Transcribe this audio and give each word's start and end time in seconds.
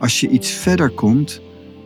als 0.00 0.20
je 0.20 0.28
iets 0.28 0.50
verder 0.50 0.90
komt, 0.90 1.40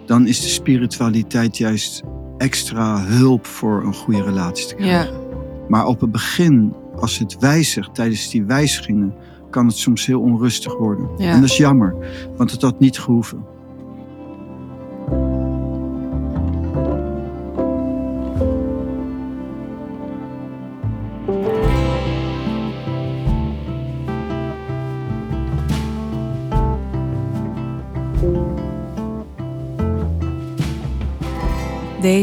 dan 0.07 0.27
is 0.27 0.41
de 0.41 0.49
spiritualiteit 0.49 1.57
juist 1.57 2.03
extra 2.39 3.05
hulp 3.05 3.47
voor 3.47 3.83
een 3.85 3.95
goede 3.95 4.23
relatie 4.23 4.67
te 4.67 4.75
krijgen. 4.75 5.15
Ja. 5.15 5.23
Maar 5.69 5.87
op 5.87 6.01
het 6.01 6.11
begin, 6.11 6.75
als 6.97 7.19
het 7.19 7.39
wijzigt 7.39 7.95
tijdens 7.95 8.31
die 8.31 8.45
wijzigingen, 8.45 9.15
kan 9.51 9.67
het 9.67 9.77
soms 9.77 10.07
heel 10.07 10.21
onrustig 10.21 10.77
worden. 10.77 11.09
Ja. 11.17 11.31
En 11.33 11.41
dat 11.41 11.51
is 11.51 11.57
jammer, 11.57 11.97
want 12.37 12.51
het 12.51 12.63
had 12.63 12.81
niet 12.81 12.99
gehoeven. 12.99 13.45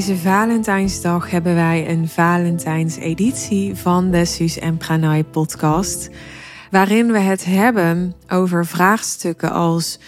Deze 0.01 0.17
Valentijnsdag 0.17 1.29
hebben 1.29 1.55
wij 1.55 1.89
een 1.89 2.07
Valentijns-editie 2.07 3.75
van 3.75 4.11
de 4.11 4.25
Suus 4.25 4.59
en 4.59 4.77
Pranay 4.77 5.23
podcast. 5.23 6.09
Waarin 6.71 7.11
we 7.11 7.19
het 7.19 7.45
hebben 7.45 8.13
over 8.27 8.65
vraagstukken 8.65 9.51
als... 9.51 9.99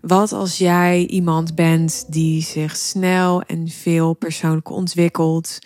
Wat 0.00 0.32
als 0.32 0.58
jij 0.58 1.06
iemand 1.06 1.54
bent 1.54 2.12
die 2.12 2.42
zich 2.42 2.76
snel 2.76 3.42
en 3.42 3.68
veel 3.68 4.14
persoonlijk 4.14 4.70
ontwikkelt... 4.70 5.58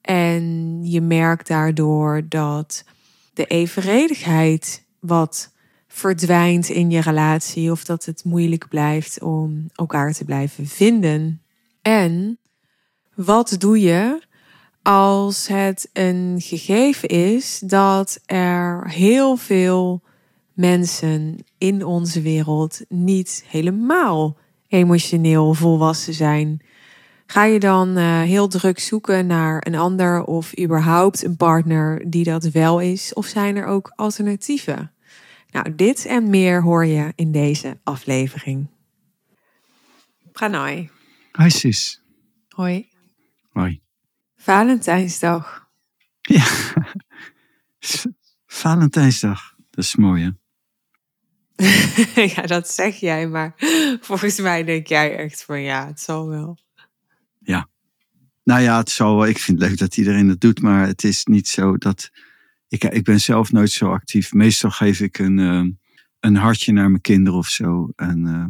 en 0.00 0.78
je 0.82 1.00
merkt 1.00 1.48
daardoor 1.48 2.22
dat 2.28 2.84
de 3.34 3.46
evenredigheid 3.46 4.84
wat 5.00 5.52
verdwijnt 5.88 6.68
in 6.68 6.90
je 6.90 7.00
relatie... 7.00 7.70
of 7.70 7.84
dat 7.84 8.04
het 8.04 8.24
moeilijk 8.24 8.68
blijft 8.68 9.22
om 9.22 9.66
elkaar 9.74 10.12
te 10.12 10.24
blijven 10.24 10.66
vinden... 10.66 11.40
En 11.82 12.38
wat 13.16 13.56
doe 13.58 13.80
je 13.80 14.22
als 14.82 15.46
het 15.46 15.90
een 15.92 16.36
gegeven 16.38 17.08
is 17.08 17.58
dat 17.58 18.20
er 18.26 18.90
heel 18.90 19.36
veel 19.36 20.02
mensen 20.52 21.38
in 21.58 21.84
onze 21.84 22.20
wereld 22.20 22.80
niet 22.88 23.44
helemaal 23.48 24.36
emotioneel 24.68 25.54
volwassen 25.54 26.14
zijn? 26.14 26.60
Ga 27.26 27.44
je 27.44 27.60
dan 27.60 27.96
eh, 27.96 28.20
heel 28.20 28.48
druk 28.48 28.78
zoeken 28.78 29.26
naar 29.26 29.66
een 29.66 29.74
ander 29.74 30.24
of 30.24 30.58
überhaupt 30.58 31.24
een 31.24 31.36
partner 31.36 32.10
die 32.10 32.24
dat 32.24 32.44
wel 32.44 32.80
is? 32.80 33.14
Of 33.14 33.26
zijn 33.26 33.56
er 33.56 33.66
ook 33.66 33.92
alternatieven? 33.94 34.92
Nou, 35.50 35.74
dit 35.74 36.04
en 36.06 36.30
meer 36.30 36.62
hoor 36.62 36.84
je 36.86 37.12
in 37.14 37.32
deze 37.32 37.78
aflevering. 37.82 38.66
Pranay. 40.32 40.90
Hi 41.32 41.50
sis. 41.50 42.00
Hoi. 42.48 42.88
Hoi. 43.56 43.80
Valentijnsdag. 44.36 45.68
Ja. 46.20 46.44
Valentijnsdag. 48.62 49.54
Dat 49.70 49.84
is 49.84 49.96
mooi 49.96 50.22
hè? 50.22 50.30
ja, 52.34 52.42
dat 52.42 52.68
zeg 52.68 52.96
jij, 52.96 53.28
maar 53.28 53.54
volgens 54.00 54.40
mij 54.40 54.64
denk 54.64 54.86
jij 54.86 55.16
echt 55.16 55.44
van 55.44 55.60
ja, 55.60 55.86
het 55.86 56.00
zal 56.00 56.28
wel. 56.28 56.58
Nou 58.46 58.60
ja, 58.60 58.78
het 58.78 58.90
zal 58.90 59.16
wel. 59.16 59.26
Ik 59.26 59.38
vind 59.38 59.60
het 59.60 59.68
leuk 59.68 59.78
dat 59.78 59.96
iedereen 59.96 60.28
dat 60.28 60.40
doet, 60.40 60.60
maar 60.60 60.86
het 60.86 61.04
is 61.04 61.24
niet 61.24 61.48
zo 61.48 61.76
dat. 61.76 62.10
Ik, 62.68 62.84
ik 62.84 63.04
ben 63.04 63.20
zelf 63.20 63.52
nooit 63.52 63.70
zo 63.70 63.90
actief. 63.90 64.32
Meestal 64.32 64.70
geef 64.70 65.00
ik 65.00 65.18
een, 65.18 65.38
eh, 65.38 65.64
een 66.20 66.36
hartje 66.36 66.72
naar 66.72 66.90
mijn 66.90 67.00
kinderen 67.00 67.38
of 67.38 67.48
zo. 67.48 67.88
En, 67.96 68.26
eh, 68.26 68.44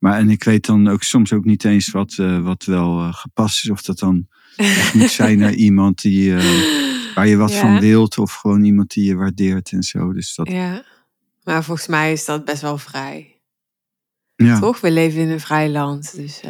maar 0.00 0.18
en 0.18 0.30
ik 0.30 0.44
weet 0.44 0.66
dan 0.66 0.88
ook 0.88 1.02
soms 1.02 1.32
ook 1.32 1.44
niet 1.44 1.64
eens 1.64 1.90
wat, 1.90 2.16
eh, 2.18 2.42
wat 2.42 2.64
wel 2.64 3.00
eh, 3.00 3.14
gepast 3.14 3.64
is. 3.64 3.70
Of 3.70 3.82
dat 3.82 3.98
dan 3.98 4.28
echt 4.56 4.94
moet 4.94 5.10
zijn 5.10 5.38
naar 5.38 5.54
iemand 5.68 6.02
die, 6.02 6.36
eh, 6.36 7.14
waar 7.14 7.26
je 7.26 7.36
wat 7.36 7.52
Ja. 7.52 7.60
van 7.60 7.80
wilt. 7.80 8.18
Of 8.18 8.32
gewoon 8.34 8.64
iemand 8.64 8.90
die 8.90 9.04
je 9.04 9.14
waardeert 9.14 9.72
en 9.72 9.82
zo. 9.82 10.12
Dus 10.12 10.34
dat, 10.34 10.48
Ja, 10.50 10.84
maar 11.42 11.64
volgens 11.64 11.86
mij 11.86 12.12
is 12.12 12.24
dat 12.24 12.44
best 12.44 12.62
wel 12.62 12.78
vrij. 12.78 13.40
ja, 14.36 14.58
Toch? 14.58 14.80
We 14.80 14.90
leven 14.90 15.20
in 15.20 15.28
een 15.28 15.40
vrij 15.40 15.68
land, 15.70 16.14
dus 16.16 16.40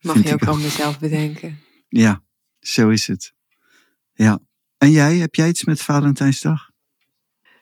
mag 0.00 0.14
Vind 0.14 0.28
je 0.28 0.34
ook 0.34 0.48
ook. 0.48 0.58
mezelf 0.58 0.98
bedenken. 0.98 1.58
ja, 1.88 2.22
zo 2.60 2.88
is 2.88 3.06
het. 3.06 3.34
Ja. 4.14 4.38
En 4.78 4.90
jij, 4.90 5.16
heb 5.16 5.34
jij 5.34 5.48
iets 5.48 5.64
met 5.64 5.82
Valentijnsdag? 5.82 6.70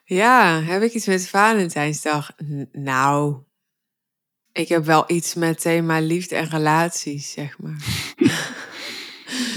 Ja, 0.03 0.61
heb 0.61 0.81
ik 0.81 0.93
iets 0.93 1.05
met 1.05 1.27
Valentijnsdag? 1.27 2.31
N- 2.43 2.69
nou, 2.71 3.37
ik 4.51 4.67
heb 4.67 4.85
wel 4.85 5.03
iets 5.07 5.33
met 5.33 5.61
thema 5.61 5.99
liefde 5.99 6.35
en 6.35 6.49
relaties, 6.49 7.31
zeg 7.31 7.59
maar. 7.59 7.75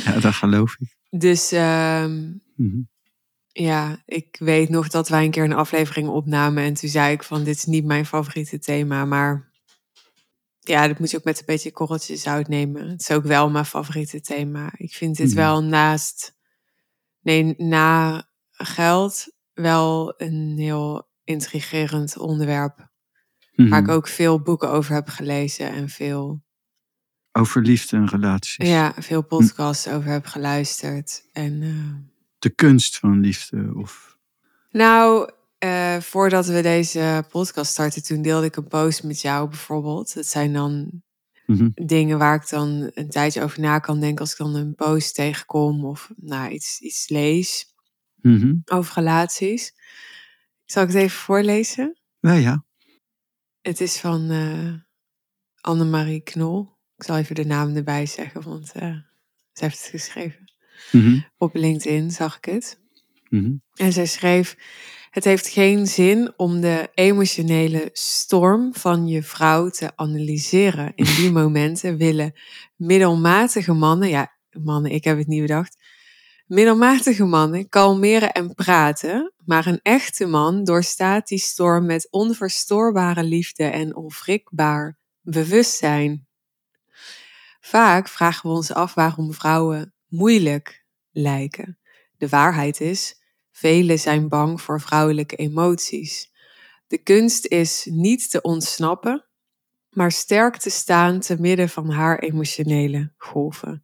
Ja, 0.04 0.20
dat 0.20 0.34
geloof 0.34 0.76
ik. 0.78 0.96
Dus 1.20 1.52
ehm, 1.52 2.32
Mhm. 2.56 2.80
Ja, 3.48 4.02
ik 4.06 4.36
weet 4.38 4.68
nog 4.68 4.88
dat 4.88 5.08
wij 5.08 5.24
een 5.24 5.30
keer 5.30 5.44
een 5.44 5.52
aflevering 5.52 6.08
opnamen 6.08 6.62
en 6.64 6.74
toen 6.74 6.88
zei 6.88 7.12
ik 7.12 7.22
van 7.22 7.44
dit 7.44 7.56
is 7.56 7.64
niet 7.64 7.84
mijn 7.84 8.06
favoriete 8.06 8.58
thema, 8.58 9.04
maar 9.04 9.52
ja, 10.60 10.88
dat 10.88 10.98
moet 10.98 11.10
je 11.10 11.16
ook 11.16 11.24
met 11.24 11.38
een 11.38 11.46
beetje 11.46 11.72
korreltjes 11.72 12.22
zout 12.22 12.48
nemen. 12.48 12.88
Het 12.88 13.00
is 13.00 13.10
ook 13.10 13.24
wel 13.24 13.50
mijn 13.50 13.64
favoriete 13.64 14.20
thema. 14.20 14.72
Ik 14.76 14.94
vind 14.94 15.16
dit 15.16 15.26
Mhm. 15.28 15.36
wel 15.36 15.62
naast, 15.64 16.36
nee, 17.20 17.54
na 17.56 18.24
geld 18.50 19.26
wel 19.52 20.14
een 20.16 20.54
heel 20.58 21.08
intrigerend 21.24 22.18
onderwerp, 22.18 22.88
waar 23.54 23.78
ik 23.78 23.86
Mhm. 23.86 23.90
ook 23.90 24.08
veel 24.08 24.40
boeken 24.40 24.70
over 24.70 24.94
heb 24.94 25.08
gelezen 25.08 25.68
en 25.70 25.88
veel, 25.88 26.42
Over 27.32 27.62
liefde 27.62 27.96
en 27.96 28.08
relaties. 28.08 28.68
ja, 28.68 28.94
veel 28.98 29.22
podcasts 29.22 29.88
over 29.88 30.10
heb 30.10 30.26
geluisterd. 30.26 31.28
En 31.32 31.62
eh, 31.62 31.94
De 32.38 32.50
kunst 32.50 32.98
van 32.98 33.20
liefde. 33.20 33.72
Of... 33.76 34.18
Nou, 34.70 35.30
eh, 35.58 35.96
voordat 36.00 36.46
we 36.46 36.62
deze 36.62 37.24
podcast 37.30 37.70
starten, 37.70 38.02
toen 38.04 38.22
deelde 38.22 38.46
ik 38.46 38.56
een 38.56 38.68
post 38.68 39.02
met 39.04 39.20
jou 39.20 39.48
bijvoorbeeld. 39.48 40.14
Dat 40.14 40.26
zijn 40.26 40.52
dan 40.52 41.02
Mhm. 41.46 41.68
dingen 41.74 42.18
waar 42.18 42.34
ik 42.34 42.48
dan 42.48 42.90
een 42.94 43.10
tijdje 43.10 43.42
over 43.42 43.60
na 43.60 43.78
kan 43.78 44.00
denken 44.00 44.18
als 44.20 44.30
ik 44.32 44.36
dan 44.38 44.54
een 44.54 44.74
post 44.74 45.14
tegenkom 45.14 45.84
of 45.84 46.10
nou, 46.16 46.50
iets, 46.50 46.80
iets 46.80 47.08
lees 47.08 47.74
Mhm. 48.20 48.54
over 48.64 48.94
relaties. 48.94 49.74
Zal 50.64 50.82
ik 50.82 50.88
het 50.88 50.98
even 50.98 51.18
voorlezen? 51.18 51.98
Ja, 52.20 52.32
ja. 52.32 52.64
Het 53.64 53.80
is 53.80 53.96
van 53.96 54.30
eh 54.30 54.72
Annemarie 55.60 56.20
Knol. 56.20 56.68
Ik 56.96 57.04
zal 57.04 57.16
even 57.16 57.34
de 57.34 57.44
naam 57.44 57.76
erbij 57.76 58.06
zeggen, 58.06 58.42
want 58.42 58.72
eh, 58.72 58.96
ze 59.52 59.64
heeft 59.64 59.78
het 59.78 59.90
geschreven. 59.90 60.52
Mhm. 60.92 61.20
Op 61.36 61.54
LinkedIn 61.54 62.10
zag 62.10 62.36
ik 62.36 62.44
het. 62.44 62.80
Mhm. 63.28 63.52
En 63.74 63.92
zij 63.92 64.06
schreef: 64.06 64.56
Het 65.10 65.24
heeft 65.24 65.48
geen 65.48 65.86
zin 65.86 66.32
om 66.36 66.60
de 66.60 66.90
emotionele 66.94 67.88
storm 67.92 68.74
van 68.74 69.06
je 69.06 69.22
vrouw 69.22 69.68
te 69.68 69.96
analyseren. 69.96 70.92
In 70.94 71.04
die 71.16 71.30
momenten 71.40 71.96
willen 71.96 72.32
middelmatige 72.76 73.72
mannen, 73.72 74.08
ja, 74.08 74.32
mannen, 74.50 74.90
ik 74.90 75.04
heb 75.04 75.18
het 75.18 75.26
niet 75.26 75.40
bedacht. 75.40 75.76
Middelmatige 76.54 77.24
mannen 77.24 77.68
kalmeren 77.68 78.32
en 78.32 78.54
praten, 78.54 79.32
maar 79.44 79.66
een 79.66 79.80
echte 79.82 80.26
man 80.26 80.64
doorstaat 80.64 81.28
die 81.28 81.38
storm 81.38 81.86
met 81.86 82.08
onverstoorbare 82.10 83.22
liefde 83.22 83.64
en 83.64 83.96
onwrikbaar 83.96 84.98
bewustzijn. 85.20 86.26
Vaak 87.60 88.08
vragen 88.08 88.50
we 88.50 88.56
ons 88.56 88.72
af 88.72 88.94
waarom 88.94 89.32
vrouwen 89.32 89.94
moeilijk 90.08 90.84
lijken. 91.10 91.78
De 92.16 92.28
waarheid 92.28 92.80
is, 92.80 93.20
velen 93.50 93.98
zijn 93.98 94.28
bang 94.28 94.60
voor 94.60 94.80
vrouwelijke 94.80 95.36
emoties. 95.36 96.30
De 96.86 96.98
kunst 96.98 97.46
is 97.46 97.88
niet 97.90 98.30
te 98.30 98.42
ontsnappen, 98.42 99.26
maar 99.90 100.12
sterk 100.12 100.56
te 100.56 100.70
staan 100.70 101.20
te 101.20 101.36
midden 101.40 101.68
van 101.68 101.90
haar 101.90 102.18
emotionele 102.18 103.12
golven. 103.16 103.83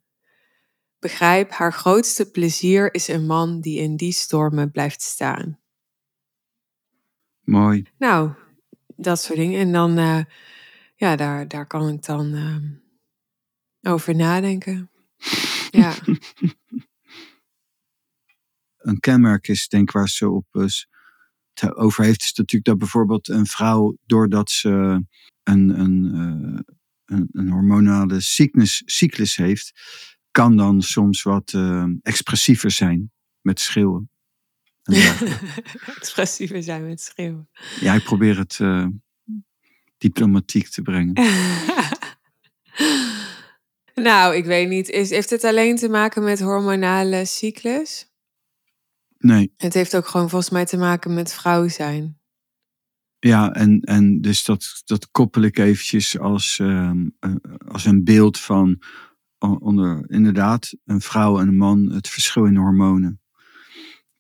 Begrijp, 1.01 1.51
haar 1.51 1.73
grootste 1.73 2.31
plezier 2.31 2.95
is 2.95 3.09
een 3.09 3.27
man 3.27 3.61
die 3.61 3.79
in 3.79 3.97
die 3.97 4.13
stormen 4.13 4.71
blijft 4.71 5.03
staan. 5.03 5.59
Mooi. 7.41 7.87
Nou, 7.99 8.31
dat 8.97 9.21
soort 9.21 9.39
dingen. 9.39 9.61
En 9.61 9.73
dan, 9.73 9.99
eh, 9.99 10.25
ja, 10.97 11.17
daar, 11.17 11.49
daar 11.49 11.67
kan 11.67 11.89
ik 11.89 12.05
dan 12.05 12.35
ehm, 12.35 12.69
over 13.95 14.17
nadenken. 14.17 14.91
Ja, 15.71 15.95
Een 18.77 19.01
kenmerk 19.01 19.49
is, 19.49 19.69
denk 19.69 19.89
ik, 19.89 19.95
waar 19.95 20.09
ze 20.09 20.29
op 20.29 20.47
eh, 20.51 21.71
over 21.75 22.05
heeft, 22.05 22.23
is 22.23 22.33
natuurlijk 22.33 22.65
dat 22.65 22.79
bijvoorbeeld 22.79 23.29
een 23.29 23.47
vrouw, 23.47 23.97
doordat 24.07 24.51
ze 24.51 24.69
een, 25.43 25.81
een, 25.81 26.11
eh, 26.15 26.61
een, 27.05 27.29
een 27.33 27.49
hormonale 27.49 28.21
cyclus, 28.21 28.83
cyclus 28.85 29.37
heeft, 29.37 29.73
kan 30.31 30.57
dan 30.57 30.83
soms 30.83 31.23
wat 31.23 31.53
eh, 31.53 31.85
expressiever 32.03 32.71
zijn 32.71 33.13
met 33.41 33.61
schreeuwen. 33.61 34.11
En 34.83 34.95
dergelijke. 34.95 35.63
expressiever 35.99 36.63
zijn 36.63 36.87
met 36.87 37.01
schreeuwen. 37.01 37.49
ja, 37.81 37.95
ik 37.95 38.05
probeer 38.05 38.39
het 38.39 38.59
eh, 38.61 38.87
diplomatiek 39.99 40.69
te 40.69 40.83
brengen. 40.83 41.13
nou, 43.95 44.35
ik 44.35 44.45
weet 44.45 44.69
niet. 44.69 44.89
Is, 44.89 45.11
heeft 45.11 45.31
het 45.31 45.45
alleen 45.45 45.77
te 45.77 45.89
maken 45.89 46.25
met 46.25 46.41
hormonale 46.41 47.25
cyclus? 47.25 48.09
Nee. 49.19 49.55
Het 49.57 49.75
heeft 49.75 49.97
ook 49.97 50.07
gewoon 50.07 50.31
volgens 50.31 50.51
mij 50.51 50.67
te 50.67 50.77
maken 50.77 51.15
met 51.15 51.33
vrouw 51.33 51.69
zijn. 51.69 52.19
Ja, 53.19 53.53
en, 53.53 53.81
en 53.81 54.21
dus 54.21 54.45
dat, 54.45 54.83
dat 54.85 55.11
koppel 55.11 55.43
ik 55.43 55.59
eventjes 55.59 56.19
als, 56.19 56.59
ehm, 56.59 57.09
eh, 57.19 57.35
als 57.69 57.85
een 57.85 58.05
beeld 58.05 58.39
van 58.39 58.83
onder 59.41 60.11
inderdaad 60.11 60.75
een 60.85 61.01
vrouw 61.01 61.39
en 61.39 61.49
een 61.49 61.57
man 61.57 61.91
het 61.91 62.09
verschil 62.09 62.45
in 62.45 62.57
hormonen. 62.57 63.21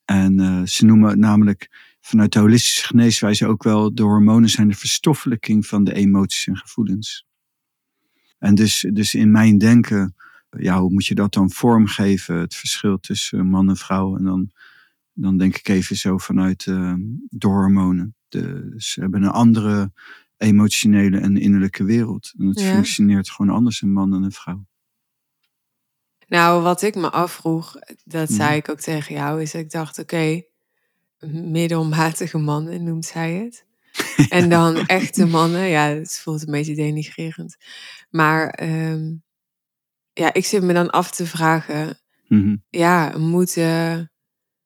En 0.05 0.39
uh, 0.39 0.63
ze 0.65 0.85
noemen 0.85 1.19
namelijk 1.19 1.69
vanuit 2.01 2.33
de 2.33 2.39
holistische 2.39 2.87
geneeswijze 2.87 3.47
ook 3.47 3.63
wel 3.63 3.95
de 3.95 4.03
hormonen 4.03 4.49
zijn 4.49 4.69
de 4.69 4.75
verstoffelijking 4.75 5.67
van 5.67 5.85
de 5.85 5.95
emoties 5.95 6.47
en 6.47 6.57
gevoelens. 6.57 7.27
En 8.39 8.55
dus, 8.55 8.87
dus 8.93 9.15
in 9.15 9.31
mijn 9.31 9.59
denken, 9.59 10.15
ja, 10.51 10.81
hoe 10.81 10.93
moet 10.93 11.07
je 11.07 11.15
dat 11.15 11.33
dan 11.33 11.51
vormgeven? 11.51 12.37
Het 12.37 12.55
verschil 12.55 13.01
tussen 13.01 13.47
man 13.47 13.69
en 13.69 13.77
vrouw. 13.77 14.17
En 14.17 14.25
dan, 14.25 14.51
dan 15.13 15.39
denk 15.39 15.57
ik 15.57 15.69
even 15.69 15.97
zo 15.97 16.19
vanuit 16.19 16.67
uh, 16.67 16.95
de 17.29 17.47
hormonen. 17.47 18.15
De, 18.29 18.75
ze 18.77 19.01
hebben 19.01 19.23
een 19.23 19.31
andere 19.31 19.93
emotionele 20.37 21.19
en 21.19 21.37
innerlijke 21.37 21.85
wereld. 21.85 22.33
En 22.39 22.47
het 22.47 22.63
functioneert 22.63 23.31
gewoon 23.31 23.55
anders, 23.55 23.83
een 23.83 23.93
man 23.93 24.15
en 24.15 24.23
een 24.23 24.33
vrouw. 24.33 24.67
Nou, 26.31 26.63
wat 26.63 26.83
ik 26.83 26.95
me 26.95 27.11
afvroeg, 27.11 27.77
dat 28.05 28.31
zei 28.31 28.49
mhm. 28.49 28.59
ik 28.59 28.69
ook 28.69 28.81
tegen 28.81 29.15
jou, 29.15 29.43
is 29.43 29.53
dat 29.53 29.61
ik 29.61 29.71
dacht, 29.71 29.99
oké, 29.99 30.43
middelmatige 31.29 32.39
mannen 32.39 32.85
noemt 32.85 33.05
zij 33.05 33.33
het. 33.33 33.65
En 34.29 34.49
dan 34.49 34.87
echte 34.87 35.27
mannen, 35.27 35.69
ja, 35.69 35.87
het 35.87 36.19
voelt 36.19 36.47
een 36.47 36.53
beetje 36.53 36.75
denigrerend. 36.75 37.57
Maar 38.11 38.63
um, 38.63 39.23
ja, 40.13 40.33
ik 40.33 40.45
zit 40.45 40.63
me 40.63 40.73
dan 40.73 40.91
af 40.91 41.11
te 41.11 41.27
vragen, 41.27 41.99
mhm. 42.29 42.57
ja, 42.69 43.19
moeten 43.19 44.11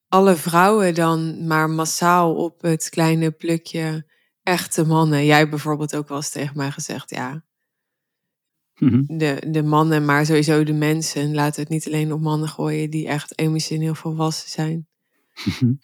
alle 0.08 0.36
vrouwen 0.36 0.94
dan 0.94 1.46
maar 1.46 1.70
massaal 1.70 2.34
op 2.34 2.62
het 2.62 2.88
kleine 2.88 3.30
plukje 3.30 4.10
echte 4.42 4.86
mannen? 4.86 5.24
Jij 5.24 5.48
bijvoorbeeld 5.48 5.96
ook 5.96 6.08
wel 6.08 6.16
eens 6.16 6.30
tegen 6.30 6.56
mij 6.56 6.70
gezegd, 6.70 7.10
ja, 7.10 7.44
mhm. 8.78 9.18
de, 9.18 9.42
de 9.48 9.62
mannen, 9.62 10.04
maar 10.04 10.26
sowieso 10.26 10.64
de 10.64 10.72
mensen. 10.72 11.34
Laten 11.34 11.54
we 11.54 11.60
het 11.60 11.70
niet 11.70 11.86
alleen 11.86 12.12
op 12.12 12.20
mannen 12.20 12.48
gooien 12.48 12.90
die 12.90 13.08
echt 13.08 13.38
emotioneel 13.38 13.94
volwassen 13.94 14.50
zijn. 14.50 14.86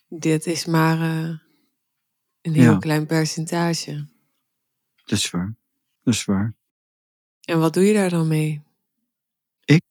Dit 0.08 0.46
is 0.46 0.66
maar 0.66 0.98
uh, 0.98 1.36
een 2.42 2.54
heel 2.54 2.78
klein 2.78 3.06
percentage. 3.06 4.06
Dat 5.04 5.18
is 5.18 5.30
waar. 5.30 5.56
Dat 6.02 6.14
is 6.14 6.24
waar. 6.24 6.54
En 7.40 7.58
wat 7.58 7.74
doe 7.74 7.84
je 7.84 7.94
daar 7.94 8.10
dan 8.10 8.28
mee? 8.28 8.62
Ik? 9.64 9.82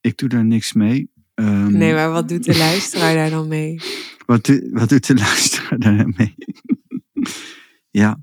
Ik 0.00 0.16
doe 0.16 0.28
daar 0.28 0.44
niks 0.44 0.72
mee. 0.72 1.10
Um, 1.34 1.72
nee, 1.72 1.94
maar 1.94 2.10
wat 2.10 2.28
doet 2.28 2.44
de 2.44 2.56
luisteraar 2.56 3.14
daar 3.14 3.30
dan 3.30 3.48
mee? 3.48 3.80
Wat, 4.26 4.60
wat 4.70 4.88
doet 4.88 5.06
de 5.06 5.14
luisteraar 5.14 5.78
daar 5.78 6.08
mee? 6.08 6.34
ja, 8.00 8.18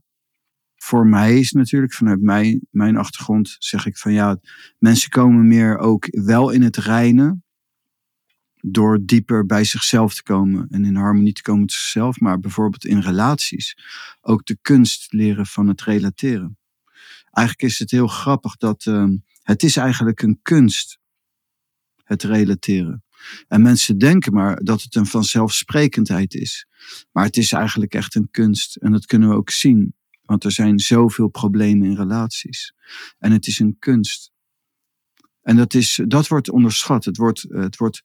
voor 0.86 1.08
mij 1.08 1.40
is 1.40 1.52
natuurlijk 1.52 1.94
vanuit 1.94 2.22
mijn, 2.22 2.68
mijn 2.72 2.98
achtergrond 2.98 3.56
zeg 3.60 3.86
ik 3.86 3.98
van 3.98 4.14
ja, 4.14 4.40
mensen 4.78 5.10
komen 5.10 5.48
meer 5.48 5.78
ook 5.78 6.08
wel 6.10 6.50
in 6.50 6.62
het 6.62 6.78
reinen 6.78 7.44
door 8.62 9.00
dieper 9.06 9.46
bij 9.46 9.64
zichzelf 9.64 10.16
te 10.16 10.24
komen 10.24 10.68
en 10.70 10.86
in 10.86 10.96
harmonie 10.96 11.34
te 11.34 11.42
komen 11.42 11.62
met 11.62 11.72
zichzelf, 11.72 12.20
maar 12.20 12.40
bijvoorbeeld 12.40 12.86
in 12.86 13.00
relaties 13.00 13.78
ook 14.22 14.46
de 14.46 14.58
kunst 14.62 15.14
leren 15.14 15.46
van 15.46 15.68
het 15.68 15.82
relateren. 15.82 16.58
Eigenlijk 17.32 17.72
is 17.72 17.80
het 17.80 17.92
heel 17.92 18.08
grappig 18.08 18.58
dat 18.58 18.86
uh, 18.86 19.08
het 19.42 19.64
is 19.64 19.78
eigenlijk 19.78 20.22
een 20.22 20.40
kunst, 20.42 21.00
het 22.04 22.24
relateren. 22.24 23.04
En 23.48 23.62
mensen 23.62 23.98
denken 23.98 24.34
maar 24.34 24.64
dat 24.64 24.82
het 24.82 24.96
een 24.96 25.06
vanzelfsprekendheid 25.06 26.34
is. 26.34 26.68
Maar 27.12 27.26
het 27.26 27.38
is 27.38 27.52
eigenlijk 27.52 27.94
echt 27.94 28.16
een 28.16 28.28
kunst. 28.32 28.76
En 28.76 28.92
dat 28.92 29.06
kunnen 29.06 29.30
we 29.30 29.36
ook 29.36 29.50
zien. 29.50 29.96
Want 30.26 30.44
er 30.44 30.52
zijn 30.52 30.80
zoveel 30.80 31.28
problemen 31.28 31.88
in 31.88 31.96
relaties. 31.96 32.74
En 33.18 33.32
het 33.32 33.48
is 33.48 33.60
een 33.60 33.76
kunst. 33.80 34.32
En 35.42 35.56
dat, 35.56 35.74
is, 35.74 36.02
dat 36.08 36.28
wordt 36.28 36.50
onderschat. 36.50 37.06
Het 37.06 37.18
wordt, 37.18 37.46
het 37.50 37.78
wordt 37.78 38.04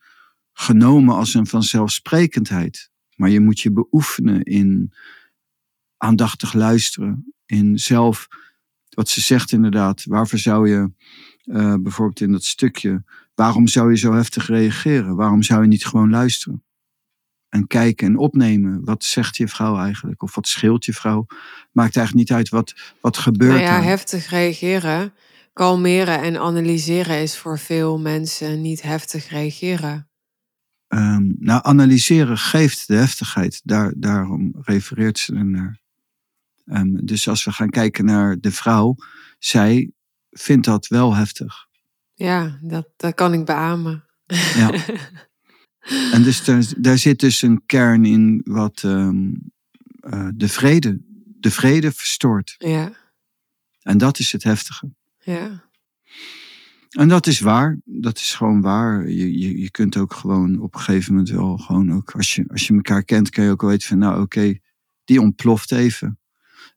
genomen 0.52 1.14
als 1.14 1.34
een 1.34 1.46
vanzelfsprekendheid. 1.46 2.90
Maar 3.16 3.30
je 3.30 3.40
moet 3.40 3.60
je 3.60 3.72
beoefenen 3.72 4.42
in 4.42 4.92
aandachtig 5.96 6.52
luisteren. 6.52 7.34
In 7.46 7.78
zelf, 7.78 8.28
wat 8.88 9.08
ze 9.08 9.20
zegt 9.20 9.52
inderdaad, 9.52 10.04
waarvoor 10.04 10.38
zou 10.38 10.68
je 10.68 10.92
uh, 11.44 11.74
bijvoorbeeld 11.74 12.20
in 12.20 12.32
dat 12.32 12.44
stukje, 12.44 13.04
waarom 13.34 13.66
zou 13.66 13.90
je 13.90 13.96
zo 13.96 14.12
heftig 14.12 14.46
reageren? 14.46 15.16
Waarom 15.16 15.42
zou 15.42 15.62
je 15.62 15.68
niet 15.68 15.86
gewoon 15.86 16.10
luisteren? 16.10 16.64
En 17.50 17.66
kijken 17.66 18.06
en 18.06 18.16
opnemen. 18.16 18.84
Wat 18.84 19.04
zegt 19.04 19.36
je 19.36 19.48
vrouw 19.48 19.78
eigenlijk? 19.78 20.22
Of 20.22 20.34
wat 20.34 20.48
scheelt 20.48 20.84
je 20.84 20.92
vrouw? 20.92 21.26
Maakt 21.72 21.96
eigenlijk 21.96 22.28
niet 22.28 22.38
uit 22.38 22.48
wat, 22.48 22.74
wat 23.00 23.16
gebeurt 23.16 23.52
nou 23.52 23.64
ja, 23.64 23.82
heftig 23.82 24.30
reageren, 24.30 25.14
kalmeren 25.52 26.20
en 26.20 26.40
analyseren 26.40 27.22
is 27.22 27.36
voor 27.36 27.58
veel 27.58 27.98
mensen 27.98 28.60
niet 28.60 28.82
heftig 28.82 29.28
reageren. 29.28 30.08
Um, 30.88 31.36
nou, 31.38 31.60
analyseren 31.62 32.38
geeft 32.38 32.86
de 32.86 32.94
heftigheid. 32.94 33.60
Daar, 33.64 33.92
daarom 33.96 34.54
refereert 34.60 35.18
ze 35.18 35.34
er 35.34 35.44
naar. 35.44 35.80
Um, 36.64 37.06
dus 37.06 37.28
als 37.28 37.44
we 37.44 37.52
gaan 37.52 37.70
kijken 37.70 38.04
naar 38.04 38.40
de 38.40 38.50
vrouw, 38.50 38.96
zij 39.38 39.90
vindt 40.30 40.66
dat 40.66 40.86
wel 40.86 41.14
heftig. 41.14 41.68
Ja, 42.14 42.58
dat, 42.62 42.88
dat 42.96 43.14
kan 43.14 43.32
ik 43.32 43.44
beamen. 43.44 44.04
Ja. 44.54 44.70
En 46.12 46.22
dus 46.22 46.44
daar, 46.44 46.64
daar 46.76 46.98
zit 46.98 47.20
dus 47.20 47.42
een 47.42 47.62
kern 47.66 48.04
in 48.04 48.40
wat 48.44 48.82
um, 48.82 49.52
uh, 50.00 50.28
de 50.34 50.48
vrede, 50.48 51.00
de 51.40 51.50
vrede 51.50 51.92
verstoort. 51.92 52.54
Ja. 52.58 52.92
En 53.82 53.98
dat 53.98 54.18
is 54.18 54.32
het 54.32 54.42
heftige. 54.42 54.92
Ja. 55.18 55.68
En 56.90 57.08
dat 57.08 57.26
is 57.26 57.40
waar. 57.40 57.80
Dat 57.84 58.18
is 58.18 58.34
gewoon 58.34 58.60
waar. 58.60 59.08
Je, 59.08 59.38
je, 59.38 59.60
je 59.60 59.70
kunt 59.70 59.96
ook 59.96 60.14
gewoon 60.14 60.60
op 60.60 60.74
een 60.74 60.80
gegeven 60.80 61.12
moment 61.12 61.30
wel 61.30 61.56
gewoon 61.56 61.92
ook, 61.92 62.10
als 62.10 62.34
je, 62.34 62.44
als 62.48 62.66
je 62.66 62.74
elkaar 62.74 63.04
kent, 63.04 63.30
kan 63.30 63.44
je 63.44 63.50
ook 63.50 63.60
wel 63.60 63.70
weten 63.70 63.88
van, 63.88 63.98
nou 63.98 64.22
oké, 64.22 64.58
die 65.04 65.20
ontploft 65.20 65.72
even. 65.72 66.18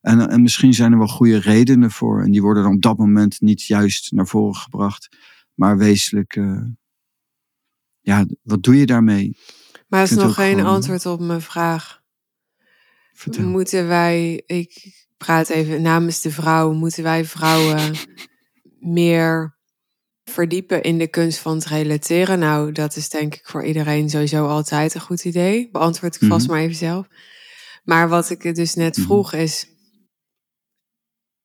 En, 0.02 0.30
en 0.30 0.42
misschien 0.42 0.74
zijn 0.74 0.92
er 0.92 0.98
wel 0.98 1.08
goede 1.08 1.38
redenen 1.38 1.92
voor. 1.92 2.24
En 2.24 2.32
die 2.32 2.42
worden 2.42 2.64
dan 2.64 2.74
op 2.76 2.82
dat 2.82 2.98
moment 2.98 3.42
niet 3.42 3.64
juist 3.64 4.12
naar 4.12 4.28
voren 4.28 4.56
gebracht. 4.56 5.18
Maar 5.54 5.78
wezenlijk, 5.78 6.36
uh, 6.36 6.62
ja, 8.04 8.26
wat 8.42 8.64
doe 8.64 8.78
je 8.78 8.86
daarmee? 8.86 9.38
Maar 9.88 10.02
het 10.02 10.12
is 10.12 10.18
nog 10.18 10.36
geen 10.36 10.58
gewoon... 10.58 10.74
antwoord 10.74 11.06
op 11.06 11.20
mijn 11.20 11.42
vraag. 11.42 12.02
Vertel. 13.14 13.44
Moeten 13.44 13.88
wij, 13.88 14.44
ik 14.46 14.94
praat 15.18 15.50
even 15.50 15.82
namens 15.82 16.22
de 16.22 16.32
vrouw, 16.32 16.74
moeten 16.74 17.04
wij 17.04 17.26
vrouwen 17.26 17.96
meer 19.00 19.58
verdiepen 20.24 20.84
in 20.84 20.98
de 20.98 21.08
kunst 21.08 21.40
van 21.40 21.56
het 21.56 21.66
relateren. 21.66 22.40
Nou, 22.40 22.72
dat 22.72 22.96
is 22.96 23.10
denk 23.10 23.36
ik 23.36 23.48
voor 23.48 23.64
iedereen 23.64 24.10
sowieso 24.10 24.48
altijd 24.48 24.94
een 24.94 25.02
goed 25.02 25.26
idee. 25.26 25.70
Beantwoord 25.72 26.16
ik 26.16 26.22
mm 26.22 26.28
-hmm. 26.28 26.38
vast 26.38 26.50
maar 26.50 26.60
even 26.60 26.76
zelf. 26.76 27.08
Maar 27.84 28.10
wat 28.10 28.30
ik 28.30 28.56
dus 28.56 28.74
net 28.74 28.98
mhm. 28.98 29.06
vroeg 29.06 29.34
is, 29.34 29.68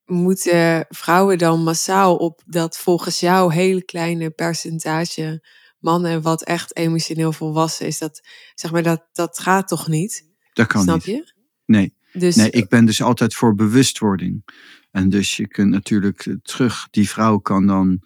moeten 0.05 0.87
vrouwen 0.89 1.39
dan 1.39 1.63
massaal 1.63 2.17
op 2.17 2.43
dat 2.47 2.79
volgens 2.79 3.21
jou 3.21 3.53
hele 3.53 3.85
kleine 3.85 4.31
percentage 4.31 5.43
mannen 5.79 6.23
wat 6.23 6.43
echt 6.43 6.77
emotioneel 6.77 7.33
volwassen 7.33 7.87
is, 7.87 7.99
dat 7.99 8.29
zeg 8.55 8.73
maar 8.73 8.83
dat 8.83 9.09
dat 9.13 9.39
gaat 9.39 9.69
toch 9.69 9.89
niet? 9.89 10.27
Dat 10.53 10.67
kan 10.67 10.83
Snap 10.83 10.97
niet. 10.97 11.05
je? 11.05 11.33
Nee. 11.65 11.97
Dus, 12.13 12.37
nee, 12.37 12.51
ik 12.51 12.69
ben 12.69 12.85
dus 12.85 13.03
altijd 13.03 13.35
voor 13.35 13.55
bewustwording. 13.55 14.45
En 14.91 15.09
dus 15.09 15.37
je 15.37 15.49
kunt 15.49 15.71
natuurlijk 15.71 16.37
terug, 16.43 16.89
die 16.91 17.09
vrouw 17.09 17.39
kan 17.39 17.67
dan 17.67 18.03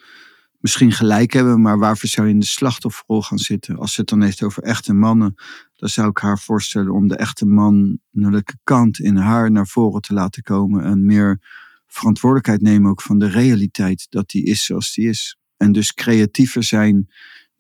misschien 0.59 0.93
gelijk 0.93 1.33
hebben, 1.33 1.61
maar 1.61 1.79
waarvoor 1.79 2.09
zou 2.09 2.27
je 2.27 2.33
in 2.33 2.41
de 2.41 2.47
slachtofferrol 2.47 3.23
gaan 3.23 3.39
zitten? 3.39 3.79
Als 3.79 3.93
ze 3.93 4.01
het 4.01 4.09
dan 4.09 4.23
heeft 4.23 4.43
over 4.43 4.63
echte 4.63 4.93
mannen, 4.93 5.35
dan 5.75 5.89
zou 5.89 6.09
ik 6.09 6.19
haar 6.19 6.39
voorstellen 6.39 6.93
om 6.93 7.09
de 7.09 7.17
echte 7.17 7.47
mannelijke 7.47 8.59
kant 8.65 8.99
in 8.99 9.17
haar 9.17 9.51
naar 9.51 9.67
voren 9.67 10.01
te 10.01 10.15
laten 10.15 10.43
komen 10.43 10.85
en 10.85 11.05
meer 11.05 11.41
verantwoordelijkheid 11.87 12.61
nemen 12.61 12.91
ook 12.91 13.03
van 13.03 13.19
de 13.19 13.29
realiteit 13.29 14.07
dat 14.11 14.31
die 14.31 14.45
is 14.45 14.65
zoals 14.65 14.95
die 14.95 15.09
is. 15.09 15.37
En 15.57 15.73
dus 15.73 15.95
creatiever 15.95 16.63
zijn 16.63 17.09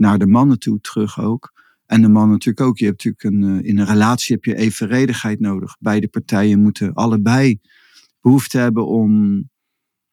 naar 0.02 0.18
de 0.18 0.26
mannen 0.26 0.58
toe 0.58 0.80
terug 0.80 1.20
ook. 1.20 1.52
En 1.86 2.02
de 2.02 2.08
man 2.08 2.30
natuurlijk 2.30 2.66
ook. 2.66 2.78
Je 2.78 2.84
hebt 2.84 3.04
natuurlijk 3.04 3.42
een, 3.44 3.58
eh, 3.60 3.68
in 3.68 3.78
een 3.78 3.86
relatie 3.86 4.34
heb 4.34 4.44
je 4.44 4.56
evenredigheid 4.56 5.40
nodig. 5.40 5.76
Beide 5.80 6.08
partijen 6.08 6.62
moeten 6.62 6.94
allebei 6.94 7.60
behoefte 8.20 8.58
hebben 8.58 8.86
om 8.86 9.50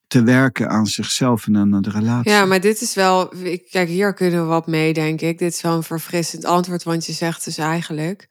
te 0.07 0.23
werken 0.23 0.69
aan 0.69 0.87
zichzelf 0.87 1.47
en 1.47 1.57
aan 1.57 1.81
de 1.81 1.89
relatie. 1.89 2.31
Ja, 2.31 2.45
maar 2.45 2.61
dit 2.61 2.81
is 2.81 2.95
wel, 2.95 3.27
kijk, 3.69 3.87
hier 3.87 4.13
kunnen 4.13 4.41
we 4.41 4.45
wat 4.45 4.67
mee, 4.67 4.93
denk 4.93 5.21
ik. 5.21 5.37
Dit 5.37 5.53
is 5.53 5.61
wel 5.61 5.75
een 5.75 5.83
verfrissend 5.83 6.45
antwoord, 6.45 6.83
want 6.83 7.05
je 7.05 7.13
zegt 7.13 7.45
dus 7.45 7.57
eigenlijk, 7.57 8.27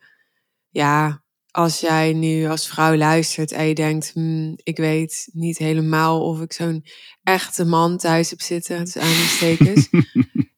ja, 0.69 1.23
als 1.51 1.81
jij 1.81 2.13
nu 2.13 2.47
als 2.47 2.69
vrouw 2.69 2.97
luistert 2.97 3.53
en 3.53 3.67
je 3.67 3.75
denkt, 3.75 4.11
hmm, 4.13 4.55
ik 4.63 4.77
weet 4.77 5.29
niet 5.33 5.59
helemaal 5.59 6.23
of 6.23 6.41
ik 6.41 6.53
zo'n 6.53 6.85
echte 7.23 7.65
man 7.65 7.99
thuis 7.99 8.31
heb 8.31 8.41
zitten, 8.41 8.85
dus 8.85 8.97
aanstekens, 9.07 9.89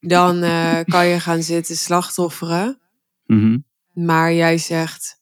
dan 0.00 0.44
uh, 0.44 0.80
kan 0.84 1.06
je 1.06 1.20
gaan 1.20 1.42
zitten 1.42 1.76
slachtofferen. 1.76 2.78
Mhm. 3.26 3.58
Maar 3.92 4.32
jij 4.32 4.58
zegt, 4.58 5.20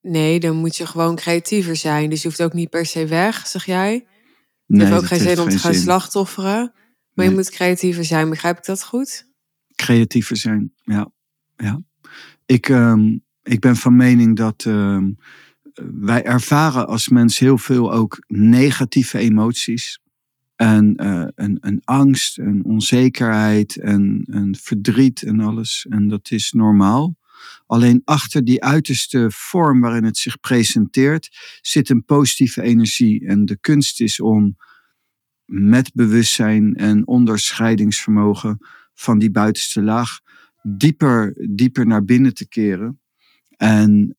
nee, 0.00 0.40
dan 0.40 0.56
moet 0.56 0.76
je 0.76 0.86
gewoon 0.86 1.16
creatiever 1.16 1.76
zijn. 1.76 2.10
Dus 2.10 2.22
je 2.22 2.28
hoeft 2.28 2.42
ook 2.42 2.52
niet 2.52 2.70
per 2.70 2.86
se 2.86 3.06
weg, 3.06 3.46
zeg 3.46 3.64
jij. 3.66 3.92
Het 3.92 4.04
Nee, 4.66 4.86
heeft 4.86 4.98
ook 4.98 5.06
geen 5.06 5.20
zin 5.20 5.40
om 5.40 5.48
te 5.48 5.58
gaan 5.58 5.72
zin. 5.72 5.82
slachtofferen. 5.82 6.72
Maar 7.14 7.24
je 7.24 7.30
Nee. 7.30 7.34
moet 7.40 7.50
creatiever 7.50 8.04
zijn. 8.04 8.30
Begrijp 8.30 8.58
ik 8.58 8.64
dat 8.64 8.84
goed? 8.84 9.28
creatiever 9.74 10.36
zijn. 10.36 10.72
Ja, 10.82 11.10
ja. 11.56 11.80
Ik, 12.46 12.68
ehm, 12.68 13.16
ik 13.42 13.60
ben 13.60 13.76
van 13.76 13.96
mening 13.96 14.36
dat 14.36 14.64
ehm, 14.66 15.10
wij 16.00 16.24
ervaren 16.24 16.86
als 16.86 17.08
mens 17.08 17.38
heel 17.38 17.58
veel 17.58 17.92
ook 17.92 18.24
negatieve 18.26 19.18
emoties. 19.18 20.00
En 20.60 20.96
eh, 20.96 21.26
een, 21.34 21.58
een 21.60 21.80
angst, 21.84 22.38
een 22.38 22.64
onzekerheid 22.64 23.76
en 23.76 24.22
een 24.24 24.56
verdriet 24.60 25.22
en 25.22 25.40
alles. 25.40 25.86
En 25.88 26.08
dat 26.08 26.30
is 26.30 26.52
normaal. 26.52 27.16
Alleen 27.66 28.02
achter 28.04 28.44
die 28.44 28.62
uiterste 28.62 29.26
vorm 29.30 29.80
waarin 29.80 30.04
het 30.04 30.16
zich 30.16 30.40
presenteert, 30.40 31.28
zit 31.60 31.88
een 31.88 32.04
positieve 32.04 32.62
energie. 32.62 33.26
En 33.26 33.44
de 33.44 33.58
kunst 33.60 34.00
is 34.00 34.20
om 34.20 34.56
met 35.44 35.90
bewustzijn 35.94 36.74
en 36.74 37.06
onderscheidingsvermogen 37.06 38.58
van 38.94 39.18
die 39.18 39.30
buitenste 39.30 39.82
laag 39.82 40.20
dieper, 40.62 41.46
dieper 41.50 41.86
naar 41.86 42.04
binnen 42.04 42.34
te 42.34 42.48
keren. 42.48 43.00
En 43.56 44.16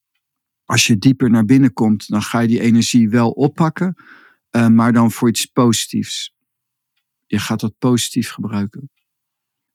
als 0.66 0.88
je 0.88 0.98
dieper 0.98 1.30
naar 1.30 1.46
binnen 1.46 1.74
komt, 1.74 2.10
dan 2.10 2.22
ga 2.22 2.40
je 2.40 2.48
die 2.48 2.62
energie 2.62 3.10
wel 3.10 3.30
oppakken, 3.30 3.96
eh, 4.52 4.68
maar 4.68 4.94
dan 4.94 5.12
voor 5.12 5.30
iets 5.30 5.46
positiefs. 5.46 6.34
Je 7.26 7.40
gaat 7.40 7.60
dat 7.60 7.78
positief 7.78 8.30
gebruiken. 8.30 8.90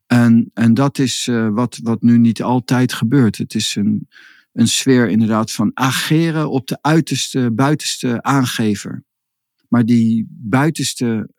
En, 0.06 0.50
en 0.54 0.75
dat 0.75 0.99
is 0.99 1.28
eh, 1.28 1.49
wat, 1.49 1.78
wat 1.83 2.02
nu 2.02 2.18
niet 2.18 2.42
altijd 2.42 2.92
gebeurt. 2.92 3.38
Het 3.38 3.54
is 3.54 3.75
een, 3.75 4.09
een 4.52 4.68
sfeer 4.68 5.09
inderdaad 5.09 5.52
van 5.52 5.71
ageren 5.75 6.50
op 6.50 6.66
de 6.66 6.78
uiterste, 6.80 7.50
buitenste 7.52 8.23
aangever. 8.23 9.04
Maar 9.68 9.85
die 9.85 10.26
buitenste, 10.30 11.30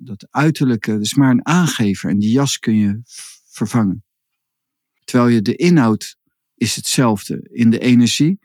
dat 0.00 0.26
uiterlijke, 0.30 0.92
dat 0.92 1.00
is 1.00 1.14
maar 1.14 1.30
een 1.30 1.46
aangever. 1.46 2.10
En 2.10 2.18
die 2.18 2.30
jas 2.30 2.58
kun 2.58 2.76
je 2.76 3.00
vervangen. 3.46 4.04
Terwijl 5.04 5.30
je 5.30 5.42
de 5.42 5.56
inhoud 5.56 6.16
is 6.54 6.76
hetzelfde. 6.76 7.48
In 7.50 7.70
de 7.70 7.78
energie 7.78 8.38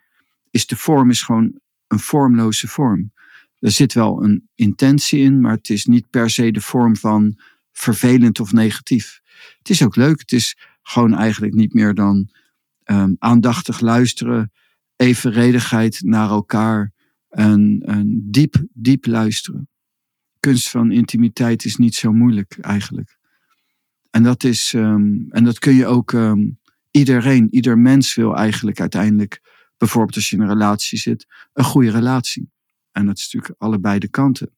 is 0.49 0.67
de 0.67 0.75
vorm 0.75 1.09
is 1.09 1.21
gewoon 1.21 1.59
een 1.87 1.99
vormloze 1.99 2.67
vorm. 2.67 3.11
Er 3.59 3.71
zit 3.71 3.93
wel 3.93 4.23
een 4.23 4.49
intentie 4.55 5.19
in, 5.19 5.41
maar 5.41 5.55
het 5.55 5.69
is 5.69 5.85
niet 5.85 6.09
per 6.09 6.29
se 6.29 6.51
de 6.51 6.61
vorm 6.61 6.95
van 6.95 7.39
vervelend 7.71 8.39
of 8.39 8.51
negatief. 8.51 9.21
Het 9.57 9.69
is 9.69 9.83
ook 9.83 9.95
leuk. 9.95 10.19
Het 10.19 10.31
is 10.31 10.57
gewoon 10.81 11.13
eigenlijk 11.13 11.53
niet 11.53 11.73
meer 11.73 11.93
dan 11.93 12.29
ehm, 12.83 13.13
aandachtig 13.17 13.79
luisteren, 13.79 14.51
evenredigheid 14.95 16.01
naar 16.01 16.29
elkaar 16.29 16.91
en, 17.29 17.81
diep, 18.31 18.65
diep 18.73 19.05
luisteren. 19.05 19.69
Kunst 20.39 20.69
van 20.69 20.91
intimiteit 20.91 21.65
is 21.65 21.75
niet 21.75 21.95
zo 21.95 22.11
moeilijk 22.11 22.57
eigenlijk. 22.61 23.17
En 24.09 24.23
dat, 24.23 24.43
is, 24.43 24.73
ehm, 24.73 25.15
en 25.29 25.43
dat 25.43 25.59
kun 25.59 25.73
je 25.73 25.85
ook 25.85 26.13
ehm, 26.13 26.49
iedereen, 26.91 27.47
ieder 27.51 27.77
mens 27.77 28.15
wil 28.15 28.35
eigenlijk 28.35 28.79
uiteindelijk, 28.79 29.41
bijvoorbeeld 29.77 30.15
als 30.15 30.29
je 30.29 30.35
in 30.35 30.41
een 30.41 30.47
relatie 30.47 30.99
zit, 30.99 31.25
een 31.53 31.63
goede 31.63 31.91
relatie. 31.91 32.51
En 32.91 33.05
dat 33.05 33.17
is 33.17 33.23
natuurlijk 33.23 33.61
allebei 33.61 33.99
de 33.99 34.09
kanten 34.09 34.51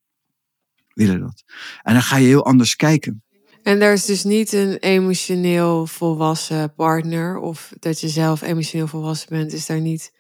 willen 0.94 1.20
dat. 1.20 1.44
En 1.82 1.94
dan 1.94 2.02
ga 2.02 2.18
je 2.18 2.28
heel 2.28 2.46
anders 2.46 2.76
kijken. 2.76 3.24
En 3.64 3.82
er 3.82 3.94
is 3.94 4.06
dus 4.06 4.24
niet 4.24 4.52
een 4.54 4.78
emotioneel 4.78 5.88
volwassen 5.88 6.74
partner. 6.74 7.38
Of 7.38 7.74
dat 7.80 8.02
je 8.02 8.10
zelf 8.10 8.42
emotioneel 8.42 8.88
volwassen 8.88 9.30
bent, 9.30 9.54
is 9.54 9.66
daar 9.66 9.82
niet 9.82 10.14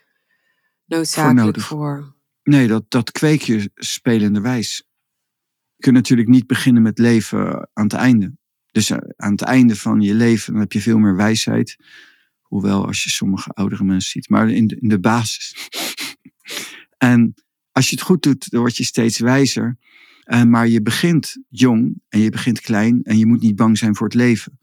noodzakelijk 0.85 1.59
voor. 1.59 2.15
Nee, 2.43 2.67
dat, 2.67 2.83
dat 2.87 3.11
kweek 3.11 3.41
je 3.41 3.71
spelenderwijs. 3.75 4.83
Je 5.75 5.83
kunt 5.83 5.95
natuurlijk 5.95 6.29
niet 6.29 6.47
beginnen 6.47 6.81
met 6.81 6.97
leven 6.97 7.69
aan 7.73 7.83
het 7.83 7.93
einde. 7.93 8.33
Dus 8.71 8.89
eh, 8.89 8.97
aan 9.15 9.31
het 9.31 9.41
einde 9.41 9.75
van 9.75 10.01
je 10.01 10.13
leven 10.13 10.51
dan 10.51 10.61
heb 10.61 10.71
je 10.71 10.81
veel 10.81 10.97
meer 10.97 11.15
wijsheid. 11.15 11.77
Hoewel 12.41 12.85
als 12.85 13.03
je 13.03 13.09
sommige 13.09 13.49
oudere 13.49 13.83
mensen 13.83 14.11
ziet. 14.11 14.29
Maar 14.29 14.49
in 14.49 14.67
de, 14.67 14.77
in 14.79 14.89
de 14.89 14.99
basis. 14.99 15.55
en 16.97 17.33
als 17.71 17.89
je 17.89 17.95
het 17.95 18.05
goed 18.05 18.23
doet, 18.23 18.49
dan 18.51 18.59
word 18.59 18.77
je 18.77 18.83
steeds 18.83 19.19
wijzer. 19.19 19.77
Eh, 20.23 20.43
maar 20.43 20.67
je 20.67 20.81
begint 20.81 21.37
jong 21.49 22.01
en 22.09 22.19
je 22.19 22.29
begint 22.29 22.61
klein. 22.61 23.03
En 23.03 23.17
je 23.17 23.25
moet 23.25 23.41
niet 23.41 23.55
bang 23.55 23.77
zijn 23.77 23.95
voor 23.95 24.07
het 24.07 24.15
leven. 24.15 24.59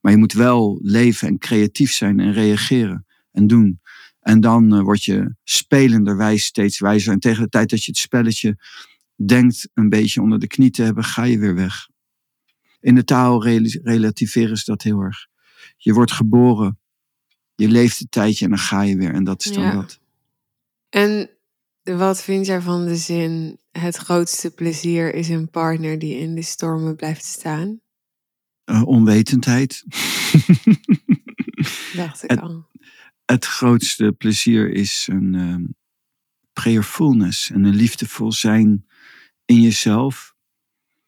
Maar 0.00 0.12
je 0.12 0.18
moet 0.18 0.32
wel 0.32 0.78
leven 0.82 1.28
en 1.28 1.38
creatief 1.38 1.92
zijn 1.92 2.20
en 2.20 2.32
reageren 2.32 3.06
en 3.32 3.46
doen. 3.46 3.80
En 4.20 4.40
dan 4.40 4.74
eh, 4.74 4.80
word 4.80 5.04
je 5.04 5.34
spelenderwijs 5.44 6.44
steeds 6.44 6.78
wijzer. 6.78 7.12
En 7.12 7.18
tegen 7.18 7.42
de 7.42 7.48
tijd 7.48 7.70
dat 7.70 7.84
je 7.84 7.90
het 7.90 8.00
spelletje 8.00 8.56
denkt 9.26 9.68
een 9.74 9.88
beetje 9.88 10.22
onder 10.22 10.38
de 10.38 10.46
knie 10.46 10.70
te 10.70 10.82
hebben, 10.82 11.04
ga 11.04 11.22
je 11.22 11.38
weer 11.38 11.54
weg. 11.54 11.88
In 12.80 12.94
de 12.94 13.04
taal 13.04 13.44
rel- 13.44 13.80
relativeren 13.82 14.56
ze 14.56 14.64
dat 14.64 14.82
heel 14.82 15.00
erg. 15.00 15.26
Je 15.76 15.92
wordt 15.92 16.12
geboren, 16.12 16.78
je 17.54 17.68
leeft 17.68 18.00
een 18.00 18.08
tijdje 18.08 18.44
en 18.44 18.50
dan 18.50 18.60
ga 18.60 18.82
je 18.82 18.96
weer. 18.96 19.12
En 19.14 19.24
dat 19.24 19.44
is 19.44 19.52
dan 19.52 19.62
Ja. 19.62 19.72
dat. 19.72 20.00
En 20.88 21.30
wat 21.96 22.22
vind 22.22 22.46
jij 22.46 22.60
van 22.60 22.84
de 22.84 22.96
zin: 22.96 23.58
het 23.70 23.96
grootste 23.96 24.50
plezier 24.50 25.14
is 25.14 25.28
een 25.28 25.50
partner 25.50 25.98
die 25.98 26.18
in 26.18 26.34
de 26.34 26.42
stormen 26.42 26.96
blijft 26.96 27.24
staan? 27.24 27.80
Eh, 28.64 28.86
onwetendheid. 28.86 29.84
Dacht 31.96 32.22
ik 32.22 32.30
Het- 32.30 32.40
al. 32.40 32.66
het 33.24 33.44
grootste 33.44 34.14
plezier 34.18 34.70
is 34.72 35.08
een 35.10 35.34
ehm, 35.34 35.64
prayerfulness 36.52 37.50
en 37.50 37.64
een 37.64 37.74
liefdevol 37.74 38.32
zijn 38.32 38.86
in 39.44 39.60
jezelf. 39.60 40.34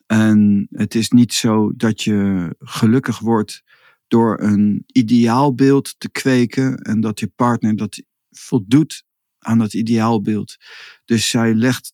En 0.06 0.66
het 0.70 0.94
is 0.94 1.10
niet 1.10 1.32
zo 1.32 1.72
dat 1.76 2.02
je 2.02 2.48
gelukkig 2.58 3.18
wordt 3.18 3.62
door 4.08 4.40
een 4.40 4.84
ideaalbeeld 4.86 5.94
te 5.98 6.10
kweken 6.10 6.76
en 6.76 7.00
dat 7.00 7.20
je 7.20 7.26
partner 7.26 7.76
dat 7.76 8.02
voldoet 8.30 9.04
aan 9.40 9.58
dat 9.58 9.74
ideaalbeeld. 9.74 10.56
Dus 11.04 11.28
zij 11.28 11.54
legt 11.54 11.92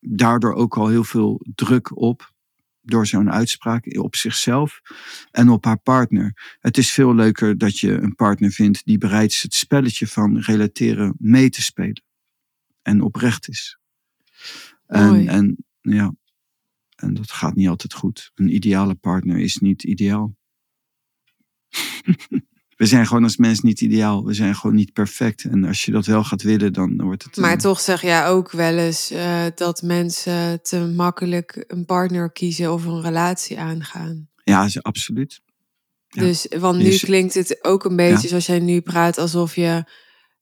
daardoor 0.00 0.54
ook 0.54 0.76
al 0.76 0.88
heel 0.88 1.04
veel 1.04 1.46
druk 1.54 1.96
op 1.96 2.32
door 2.80 3.06
zo'n 3.06 3.30
uitspraak 3.30 3.98
op 3.98 4.16
zichzelf 4.16 4.80
en 5.30 5.48
op 5.48 5.64
haar 5.64 5.78
partner. 5.78 6.56
Het 6.60 6.78
is 6.78 6.92
veel 6.92 7.14
leuker 7.14 7.58
dat 7.58 7.78
je 7.78 7.92
een 7.92 8.14
partner 8.14 8.50
vindt 8.50 8.84
die 8.84 8.98
bereid 8.98 9.30
is 9.30 9.42
het 9.42 9.54
spelletje 9.54 10.06
van 10.06 10.38
relateren 10.38 11.14
mee 11.18 11.50
te 11.50 11.62
spelen. 11.62 12.02
En 12.82 13.00
oprecht 13.00 13.48
is. 13.48 13.78
En, 14.86 15.28
en 15.28 15.64
ja, 15.80 16.14
en 16.96 17.14
dat 17.14 17.30
gaat 17.30 17.54
niet 17.54 17.68
altijd 17.68 17.94
goed. 17.94 18.30
Een 18.34 18.54
ideale 18.54 18.94
partner 18.94 19.38
is 19.38 19.56
niet 19.56 19.82
ideaal. 19.82 20.36
We 22.76 22.86
zijn 22.86 23.06
gewoon 23.06 23.22
als 23.22 23.36
mens 23.36 23.60
niet 23.60 23.80
ideaal. 23.80 24.24
We 24.24 24.34
zijn 24.34 24.54
gewoon 24.54 24.76
niet 24.76 24.92
perfect. 24.92 25.44
En 25.44 25.64
als 25.64 25.84
je 25.84 25.92
dat 25.92 26.06
wel 26.06 26.24
gaat 26.24 26.42
willen, 26.42 26.72
dan 26.72 27.02
wordt 27.02 27.22
het. 27.24 27.36
Maar 27.36 27.58
toch 27.58 27.80
zeg 27.80 28.02
jij 28.02 28.26
ook 28.26 28.50
wel 28.50 28.76
eens 28.78 29.10
eh, 29.10 29.44
dat 29.54 29.82
mensen 29.82 30.62
te 30.62 30.78
makkelijk 30.96 31.64
een 31.66 31.84
partner 31.84 32.32
kiezen 32.32 32.72
of 32.72 32.84
een 32.84 33.00
relatie 33.02 33.58
aangaan. 33.58 34.28
Ja, 34.44 34.68
ze- 34.68 34.82
absoluut. 34.82 35.40
Ja. 36.08 36.22
Dus, 36.22 36.46
want 36.58 36.78
nu 36.78 36.84
is- 36.84 37.00
klinkt 37.04 37.34
het 37.34 37.58
ook 37.64 37.84
een 37.84 37.96
beetje 37.96 38.28
zoals 38.28 38.46
jij 38.46 38.58
nu 38.60 38.80
praat, 38.80 39.18
alsof 39.18 39.54
je 39.54 39.84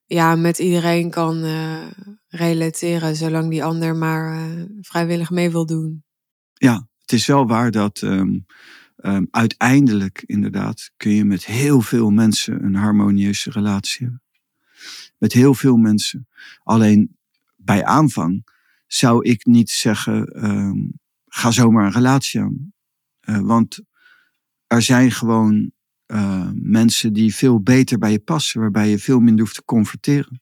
ja, 0.07 0.35
met 0.37 0.59
iedereen 0.59 1.11
kan 1.11 1.45
eh, 1.45 1.87
relateren, 2.29 3.17
zolang 3.17 3.51
die 3.51 3.65
ander 3.65 3.97
maar 3.97 4.33
eh, 4.37 4.65
vrijwillig 4.81 5.31
mee 5.31 5.51
wil 5.51 5.67
doen. 5.67 6.05
Ja, 6.53 6.89
het 7.01 7.13
is 7.13 7.27
wel 7.27 7.47
waar 7.47 7.71
dat 7.71 8.03
ehm, 8.03 8.39
ehm, 9.03 9.25
uiteindelijk 9.31 10.23
inderdaad 10.27 10.91
kun 10.97 11.13
je 11.13 11.25
met 11.25 11.45
heel 11.47 11.81
veel 11.81 12.11
mensen 12.11 12.65
een 12.65 12.75
harmonieuze 12.75 13.51
relatie 13.51 14.03
hebben. 14.03 14.23
Met 15.19 15.33
heel 15.33 15.55
veel 15.55 15.77
mensen. 15.77 16.29
Alleen 16.63 17.17
bij 17.57 17.85
aanvang 17.85 18.45
zou 18.87 19.25
ik 19.29 19.47
niet 19.47 19.71
zeggen, 19.71 20.27
ehm, 20.27 20.79
ga 21.27 21.51
zomaar 21.51 21.87
een 21.87 21.93
relatie 21.93 22.41
aan. 22.41 22.73
Eh, 23.21 23.41
want 23.41 23.81
er 24.67 24.83
zijn 24.83 25.11
gewoon 25.11 25.73
eh, 26.07 26.51
mensen 26.55 27.13
die 27.13 27.35
veel 27.35 27.61
beter 27.61 27.99
bij 27.99 28.11
je 28.11 28.19
passen, 28.19 28.61
waarbij 28.61 28.89
je 28.89 28.99
veel 28.99 29.21
minder 29.21 29.41
hoeft 29.41 29.55
te 29.55 29.65
converteren. 29.65 30.41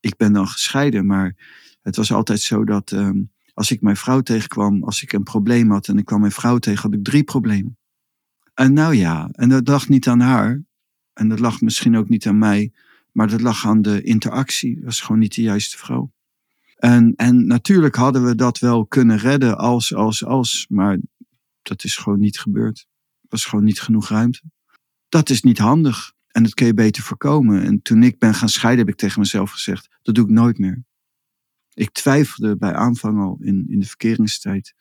Ik 0.00 0.16
ben 0.16 0.32
dan 0.32 0.48
gescheiden, 0.48 1.06
maar 1.06 1.36
het 1.82 1.96
was 1.96 2.12
altijd 2.12 2.40
zo 2.40 2.64
dat 2.64 2.92
ehm, 2.92 3.22
als 3.58 3.70
ik 3.70 3.80
mijn 3.80 3.96
vrouw 3.96 4.20
tegenkwam, 4.20 4.84
als 4.84 5.02
ik 5.02 5.12
een 5.12 5.22
probleem 5.22 5.70
had 5.70 5.88
en 5.88 5.98
ik 5.98 6.04
kwam 6.04 6.20
mijn 6.20 6.32
vrouw 6.32 6.58
tegen, 6.58 6.82
had 6.82 6.92
ik 6.92 7.04
drie 7.04 7.24
problemen. 7.24 7.78
En 8.54 8.72
nou 8.72 8.94
ja, 8.94 9.28
en 9.32 9.48
dat 9.48 9.68
lag 9.68 9.88
niet 9.88 10.08
aan 10.08 10.20
haar. 10.20 10.62
En 11.12 11.28
dat 11.28 11.38
lag 11.38 11.60
misschien 11.60 11.96
ook 11.96 12.08
niet 12.08 12.26
aan 12.26 12.38
mij. 12.38 12.72
Maar 13.12 13.28
dat 13.28 13.40
lag 13.40 13.66
aan 13.66 13.82
de 13.82 14.02
interactie. 14.02 14.74
Dat 14.74 14.84
was 14.84 15.00
gewoon 15.00 15.20
niet 15.20 15.34
de 15.34 15.42
juiste 15.42 15.78
vrouw. 15.78 16.10
En, 16.76 17.12
en 17.16 17.46
natuurlijk 17.46 17.94
hadden 17.94 18.24
we 18.24 18.34
dat 18.34 18.58
wel 18.58 18.86
kunnen 18.86 19.18
redden 19.18 19.58
als, 19.58 19.94
als, 19.94 20.24
als. 20.24 20.66
Maar 20.68 20.98
dat 21.62 21.84
is 21.84 21.96
gewoon 21.96 22.18
niet 22.18 22.40
gebeurd. 22.40 22.86
Er 23.20 23.26
was 23.28 23.44
gewoon 23.44 23.64
niet 23.64 23.80
genoeg 23.80 24.08
ruimte. 24.08 24.40
Dat 25.08 25.30
is 25.30 25.42
niet 25.42 25.58
handig. 25.58 26.12
En 26.26 26.42
dat 26.42 26.54
kun 26.54 26.66
je 26.66 26.74
beter 26.74 27.02
voorkomen. 27.02 27.62
En 27.62 27.82
toen 27.82 28.02
ik 28.02 28.18
ben 28.18 28.34
gaan 28.34 28.48
scheiden, 28.48 28.84
heb 28.84 28.94
ik 28.94 29.00
tegen 29.00 29.20
mezelf 29.20 29.50
gezegd: 29.50 29.88
dat 30.02 30.14
doe 30.14 30.24
ik 30.24 30.30
nooit 30.30 30.58
meer. 30.58 30.86
Ik 31.78 31.92
twijfelde 31.92 32.56
bij 32.56 32.74
aanvang 32.74 33.20
al 33.20 33.38
in, 33.40 33.66
in 33.68 33.78
de 33.78 33.86
verkeringstijd. 33.86 34.74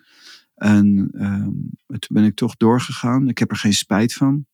En 0.56 1.10
ehm, 1.14 1.52
toen 2.00 2.10
ben 2.10 2.24
ik 2.24 2.36
toch 2.36 2.56
doorgegaan. 2.56 3.28
Ik 3.28 3.38
heb 3.38 3.52
er 3.52 3.58
geen 3.58 3.74
spijt 3.74 4.14
van. 4.14 4.46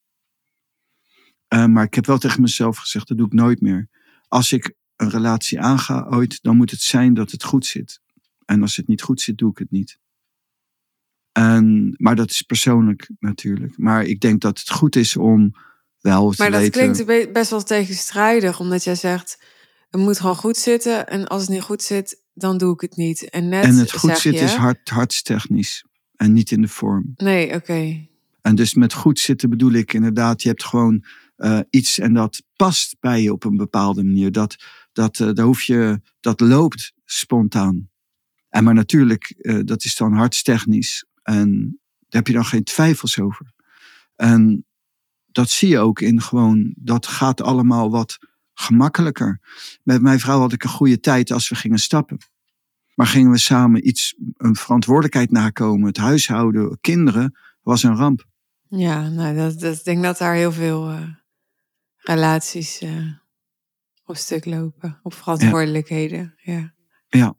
Uh, 1.53 1.65
maar 1.65 1.83
ik 1.83 1.93
heb 1.93 2.05
wel 2.05 2.17
tegen 2.17 2.41
mezelf 2.41 2.77
gezegd: 2.77 3.07
dat 3.07 3.17
doe 3.17 3.25
ik 3.25 3.33
nooit 3.33 3.61
meer. 3.61 3.89
Als 4.27 4.51
ik 4.51 4.73
een 4.95 5.09
relatie 5.09 5.59
aanga 5.59 6.07
ooit, 6.09 6.41
dan 6.41 6.57
moet 6.57 6.71
het 6.71 6.81
zijn 6.81 7.13
dat 7.13 7.31
het 7.31 7.43
goed 7.43 7.65
zit. 7.65 8.01
En 8.45 8.61
als 8.61 8.75
het 8.75 8.87
niet 8.87 9.01
goed 9.01 9.21
zit, 9.21 9.37
doe 9.37 9.51
ik 9.51 9.57
het 9.57 9.71
niet. 9.71 9.99
En, 11.31 11.95
maar 11.97 12.15
dat 12.15 12.29
is 12.29 12.41
persoonlijk 12.41 13.09
natuurlijk. 13.19 13.77
Maar 13.77 14.03
ik 14.03 14.19
denk 14.19 14.41
dat 14.41 14.59
het 14.59 14.69
goed 14.69 14.95
is 14.95 15.17
om 15.17 15.55
wel 15.99 16.31
te 16.31 16.41
Maar 16.41 16.51
dat 16.51 16.61
weten... 16.61 17.05
klinkt 17.05 17.33
best 17.33 17.49
wel 17.49 17.63
tegenstrijdig, 17.63 18.59
omdat 18.59 18.83
jij 18.83 18.95
zegt... 18.95 19.61
het 19.93 20.01
moet 20.01 20.19
gewoon 20.19 20.35
goed 20.35 20.57
zitten 20.57 21.07
en 21.07 21.27
als 21.27 21.41
het 21.41 21.49
niet 21.49 21.61
goed 21.61 21.81
zit, 21.81 22.21
dan 22.33 22.57
doe 22.57 22.73
ik 22.73 22.81
het 22.81 22.95
niet. 22.95 23.29
En, 23.29 23.49
net 23.49 23.63
en 23.63 23.75
het 23.75 23.91
goed 23.91 24.17
zitten 24.17 24.41
je, 24.41 24.47
is 24.47 24.53
hart, 24.53 24.89
hartstechnisch 24.89 25.85
en 26.15 26.33
niet 26.33 26.51
in 26.51 26.61
de 26.61 26.67
vorm. 26.67 27.11
Nee, 27.15 27.53
oké. 27.53 28.07
En 28.41 28.55
dus 28.55 28.73
met 28.73 28.93
goed 28.93 29.19
zitten 29.19 29.49
bedoel 29.49 29.71
ik 29.71 29.93
inderdaad, 29.93 30.41
je 30.41 30.49
hebt 30.49 30.63
gewoon 30.63 31.05
uh, 31.37 31.59
iets 31.69 31.99
en 31.99 32.13
dat 32.13 32.43
past 32.55 32.95
bij 32.99 33.21
je 33.21 33.31
op 33.31 33.43
een 33.43 33.57
bepaalde 33.57 34.03
manier. 34.03 34.31
Dat, 34.31 34.55
dat, 34.91 35.19
uh, 35.19 35.29
daar 35.33 35.45
hoef 35.45 35.61
je, 35.61 36.01
dat 36.19 36.39
loopt 36.39 36.93
spontaan. 37.05 37.89
En 38.49 38.63
maar 38.63 38.73
natuurlijk, 38.73 39.35
uh, 39.37 39.59
dat 39.63 39.83
is 39.83 39.95
dan 39.95 40.13
hartstechnisch. 40.13 41.05
En 41.23 41.79
daar 41.99 42.21
heb 42.21 42.27
je 42.27 42.33
dan 42.33 42.45
geen 42.45 42.63
twijfels 42.63 43.19
over. 43.19 43.53
En 44.15 44.65
dat 45.25 45.49
zie 45.49 45.69
je 45.69 45.79
ook 45.79 46.01
in 46.01 46.21
gewoon, 46.21 46.73
dat 46.77 47.07
gaat 47.07 47.41
allemaal 47.41 47.89
wat 47.89 48.17
gemakkelijker. 48.53 49.39
Met 49.83 50.01
mijn 50.01 50.19
vrouw 50.19 50.39
had 50.39 50.53
ik 50.53 50.63
een 50.63 50.69
goede 50.69 50.99
tijd 50.99 51.31
als 51.31 51.49
we 51.49 51.55
gingen 51.55 51.79
stappen. 51.79 52.17
Maar 52.95 53.07
gingen 53.07 53.31
we 53.31 53.37
samen 53.37 53.87
iets, 53.87 54.15
een 54.37 54.55
verantwoordelijkheid 54.55 55.31
nakomen, 55.31 55.87
het 55.87 55.97
huishouden, 55.97 56.77
kinderen, 56.81 57.37
was 57.61 57.83
een 57.83 57.95
ramp. 57.95 58.25
Ja, 58.67 59.09
nou, 59.09 59.35
dat, 59.35 59.59
dat, 59.59 59.77
ik 59.77 59.83
denk 59.83 60.03
dat 60.03 60.17
daar 60.17 60.35
heel 60.35 60.51
veel 60.51 60.91
uh, 60.91 61.09
relaties 61.97 62.81
uh, 62.81 63.13
op 64.05 64.15
stuk 64.15 64.45
lopen, 64.45 64.99
op 65.03 65.13
verantwoordelijkheden. 65.13 66.33
Ja. 66.37 66.53
ja. 66.53 66.73
ja. 67.07 67.35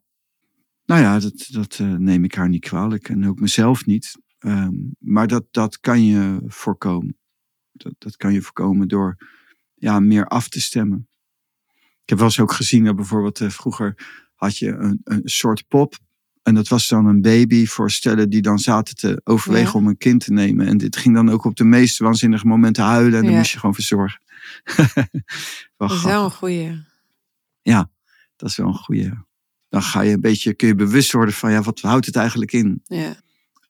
Nou 0.86 1.00
ja, 1.00 1.18
dat, 1.18 1.46
dat 1.50 1.78
uh, 1.78 1.92
neem 1.92 2.24
ik 2.24 2.34
haar 2.34 2.48
niet 2.48 2.64
kwalijk 2.64 3.08
en 3.08 3.28
ook 3.28 3.40
mezelf 3.40 3.86
niet. 3.86 4.22
Um, 4.38 4.94
maar 4.98 5.26
dat, 5.26 5.44
dat 5.50 5.80
kan 5.80 6.04
je 6.04 6.42
voorkomen. 6.46 7.18
Dat, 7.72 7.94
dat 7.98 8.16
kan 8.16 8.32
je 8.32 8.42
voorkomen 8.42 8.88
door 8.88 9.16
ja, 9.84 10.00
meer 10.00 10.26
af 10.26 10.48
te 10.48 10.60
stemmen. 10.60 11.08
Ik 11.72 12.08
heb 12.08 12.18
wel 12.18 12.26
eens 12.26 12.40
ook 12.40 12.52
gezien 12.52 12.84
dat 12.84 12.96
bijvoorbeeld 12.96 13.40
uh, 13.40 13.50
vroeger 13.50 13.94
had 14.34 14.58
je 14.58 14.68
een, 14.68 15.00
een 15.04 15.22
soort 15.24 15.68
pop. 15.68 15.98
En 16.42 16.54
dat 16.54 16.68
was 16.68 16.88
dan 16.88 17.06
een 17.06 17.20
baby 17.20 17.66
voor 17.66 17.90
stellen 17.90 18.30
die 18.30 18.42
dan 18.42 18.58
zaten 18.58 18.96
te 18.96 19.20
overwegen 19.24 19.72
ja. 19.72 19.78
om 19.78 19.86
een 19.86 19.96
kind 19.96 20.24
te 20.24 20.32
nemen. 20.32 20.66
En 20.66 20.76
dit 20.76 20.96
ging 20.96 21.14
dan 21.14 21.30
ook 21.30 21.44
op 21.44 21.56
de 21.56 21.64
meest 21.64 21.98
waanzinnige 21.98 22.46
momenten 22.46 22.84
huilen. 22.84 23.18
En 23.18 23.24
dan 23.24 23.34
moest 23.34 23.50
je 23.50 23.58
gewoon 23.58 23.74
verzorgen. 23.74 24.20
dat 25.76 25.90
is 25.90 26.02
wel 26.02 26.24
een 26.24 26.30
goeie. 26.30 26.84
Ja, 27.62 27.90
dat 28.36 28.48
is 28.48 28.56
wel 28.56 28.66
een 28.66 28.74
goeie. 28.74 29.10
Dan 29.68 29.82
ga 29.82 30.00
je 30.00 30.12
een 30.12 30.20
beetje, 30.20 30.54
kun 30.54 30.68
je 30.68 30.74
bewust 30.74 31.12
worden 31.12 31.34
van 31.34 31.50
ja, 31.50 31.62
wat 31.62 31.80
houdt 31.80 32.06
het 32.06 32.16
eigenlijk 32.16 32.52
in? 32.52 32.80
Ja. 32.84 33.16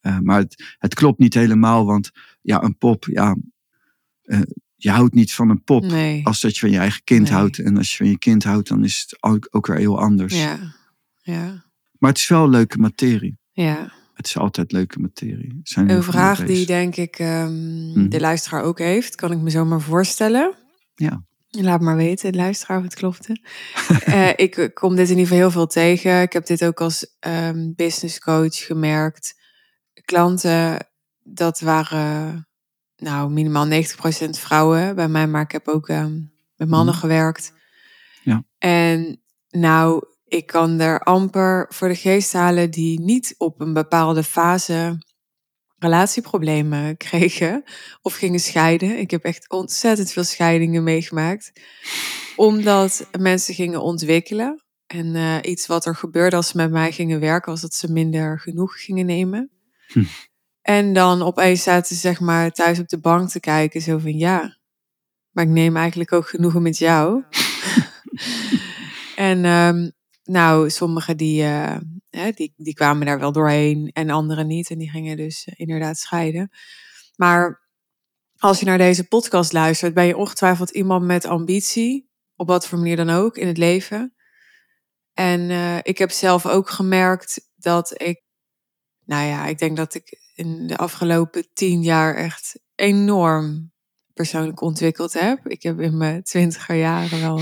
Uh, 0.02 0.18
maar 0.18 0.38
het, 0.38 0.74
het, 0.78 0.94
klopt 0.94 1.18
niet 1.18 1.34
helemaal, 1.34 1.86
want 1.86 2.10
ja, 2.40 2.62
een 2.62 2.78
pop, 2.78 3.04
ja, 3.04 3.36
uh, 4.24 4.40
je 4.84 4.90
houdt 4.90 5.14
niet 5.14 5.34
van 5.34 5.50
een 5.50 5.64
pop 5.64 5.84
nee. 5.84 6.26
als 6.26 6.40
dat 6.40 6.54
je 6.54 6.60
van 6.60 6.70
je 6.70 6.78
eigen 6.78 7.04
kind 7.04 7.22
Nee. 7.22 7.32
houdt. 7.32 7.58
En 7.58 7.76
als 7.76 7.90
je 7.90 7.96
van 7.96 8.06
je 8.06 8.18
kind 8.18 8.44
houdt, 8.44 8.68
dan 8.68 8.84
is 8.84 9.00
het 9.00 9.22
ook, 9.22 9.48
ook 9.50 9.66
weer 9.66 9.76
heel 9.76 10.00
anders. 10.00 10.42
Ja. 10.42 10.58
Ja. 11.22 11.64
Maar 11.98 12.10
het 12.10 12.18
is 12.18 12.28
wel 12.28 12.48
leuke 12.48 12.78
materie. 12.78 13.38
Ja. 13.52 13.92
Het 14.14 14.26
is 14.26 14.38
altijd 14.38 14.72
leuke 14.72 14.98
materie. 14.98 15.48
Er 15.48 15.56
Zijn 15.62 15.90
Een 15.90 16.02
vraag 16.02 16.44
die 16.46 16.66
denk 16.66 16.96
ik 16.96 17.18
ehm, 17.18 17.88
Mhm. 17.88 18.08
de 18.08 18.20
luisteraar 18.20 18.62
ook 18.62 18.78
heeft, 18.78 19.14
kan 19.14 19.32
ik 19.32 19.38
me 19.38 19.50
zomaar 19.50 19.80
voorstellen. 19.80 20.54
Ja. 20.94 21.24
Laat 21.50 21.80
maar 21.80 21.96
weten, 21.96 22.32
de 22.32 22.38
luisteraar, 22.38 22.78
of 22.78 22.84
het 22.84 22.94
klopte. 22.94 23.36
Eh, 24.04 24.30
ik 24.36 24.70
kom 24.74 24.96
dit 24.96 25.04
in 25.10 25.10
ieder 25.18 25.22
geval 25.26 25.38
heel 25.38 25.50
veel 25.50 25.66
tegen. 25.66 26.22
Ik 26.22 26.32
heb 26.32 26.46
dit 26.46 26.64
ook 26.64 26.80
als 26.80 27.16
ehm 27.20 27.72
business 27.76 28.18
coach 28.18 28.56
gemerkt. 28.56 29.34
Klanten, 30.04 30.86
dat 31.22 31.60
waren 31.60 32.48
nou 32.96 33.30
minimaal 33.30 33.66
90% 33.66 34.38
vrouwen 34.38 34.94
bij 34.94 35.08
mij, 35.08 35.26
maar 35.26 35.42
ik 35.42 35.52
heb 35.52 35.68
ook 35.68 35.88
ehm, 35.88 36.20
met 36.56 36.68
mannen 36.68 36.94
Mhm. 36.94 37.02
gewerkt. 37.02 37.52
Ja. 38.22 38.44
En 38.58 39.22
nou, 39.50 40.04
ik 40.24 40.46
kan 40.46 40.80
er 40.80 41.00
amper 41.00 41.66
voor 41.68 41.88
de 41.88 41.94
geest 41.94 42.32
halen 42.32 42.70
die 42.70 43.00
niet 43.00 43.34
op 43.38 43.60
een 43.60 43.72
bepaalde 43.72 44.22
fase 44.22 44.98
relatieproblemen 45.78 46.96
kregen 47.06 47.62
of 48.02 48.14
gingen 48.14 48.40
scheiden. 48.40 48.98
Ik 48.98 49.10
heb 49.10 49.24
echt 49.24 49.50
ontzettend 49.50 50.10
veel 50.12 50.24
scheidingen 50.24 50.82
meegemaakt. 50.82 51.52
Omdat 52.36 53.08
mensen 53.18 53.54
gingen 53.54 53.82
ontwikkelen. 53.82 54.62
En 54.86 55.14
eh, 55.16 55.36
iets 55.42 55.66
wat 55.66 55.86
er 55.86 55.96
gebeurde 55.96 56.36
als 56.36 56.48
ze 56.48 56.56
met 56.56 56.70
mij 56.70 56.92
gingen 56.92 57.20
werken, 57.20 57.52
was 57.52 57.60
dat 57.60 57.74
ze 57.74 57.92
minder 57.92 58.40
genoeg 58.40 58.84
gingen 58.84 59.06
nemen. 59.06 59.50
Hm. 59.86 60.04
En 60.64 60.92
dan 60.92 61.22
opeens 61.22 61.62
zaten 61.62 61.94
ze 61.94 62.00
zeg 62.00 62.20
maar 62.20 62.50
thuis 62.50 62.78
op 62.78 62.88
de 62.88 62.98
bank 62.98 63.28
te 63.28 63.40
kijken, 63.40 63.80
zo 63.80 63.98
van 63.98 64.18
ja, 64.18 64.58
maar 65.30 65.44
ik 65.44 65.50
neem 65.50 65.76
eigenlijk 65.76 66.12
ook 66.12 66.28
genoegen 66.28 66.62
met 66.62 66.78
jou. 66.78 67.24
en 69.16 69.44
ehm, 69.44 69.90
nou, 70.24 70.70
sommigen 70.70 71.16
die, 71.16 71.42
eh, 71.42 71.76
hè, 72.10 72.30
die, 72.30 72.54
die 72.56 72.74
kwamen 72.74 73.06
daar 73.06 73.18
wel 73.18 73.32
doorheen 73.32 73.90
en 73.92 74.10
anderen 74.10 74.46
niet. 74.46 74.70
En 74.70 74.78
die 74.78 74.90
gingen 74.90 75.16
dus 75.16 75.44
eh, 75.44 75.54
inderdaad 75.56 75.98
scheiden. 75.98 76.50
Maar 77.16 77.68
als 78.36 78.58
je 78.60 78.66
naar 78.66 78.78
deze 78.78 79.08
podcast 79.08 79.52
luistert, 79.52 79.94
ben 79.94 80.06
je 80.06 80.16
ongetwijfeld 80.16 80.70
iemand 80.70 81.04
met 81.04 81.24
ambitie. 81.24 82.10
Op 82.36 82.48
wat 82.48 82.66
voor 82.66 82.78
manier 82.78 82.96
dan 82.96 83.10
ook 83.10 83.36
in 83.36 83.46
het 83.46 83.58
leven. 83.58 84.14
En 85.12 85.50
eh, 85.50 85.78
ik 85.82 85.98
heb 85.98 86.10
zelf 86.10 86.46
ook 86.46 86.70
gemerkt 86.70 87.50
dat 87.56 88.02
ik, 88.02 88.22
nou 89.04 89.26
ja, 89.26 89.46
ik 89.46 89.58
denk 89.58 89.76
dat 89.76 89.94
ik 89.94 90.23
in 90.34 90.66
de 90.66 90.76
afgelopen 90.76 91.46
tien 91.52 91.82
jaar 91.82 92.14
echt 92.14 92.60
enorm 92.74 93.72
persoonlijk 94.14 94.60
ontwikkeld 94.60 95.12
heb. 95.12 95.46
Ik 95.46 95.62
heb 95.62 95.80
in 95.80 95.96
mijn 95.96 96.22
twintiger 96.22 96.76
jaren 96.76 97.20
wel, 97.20 97.40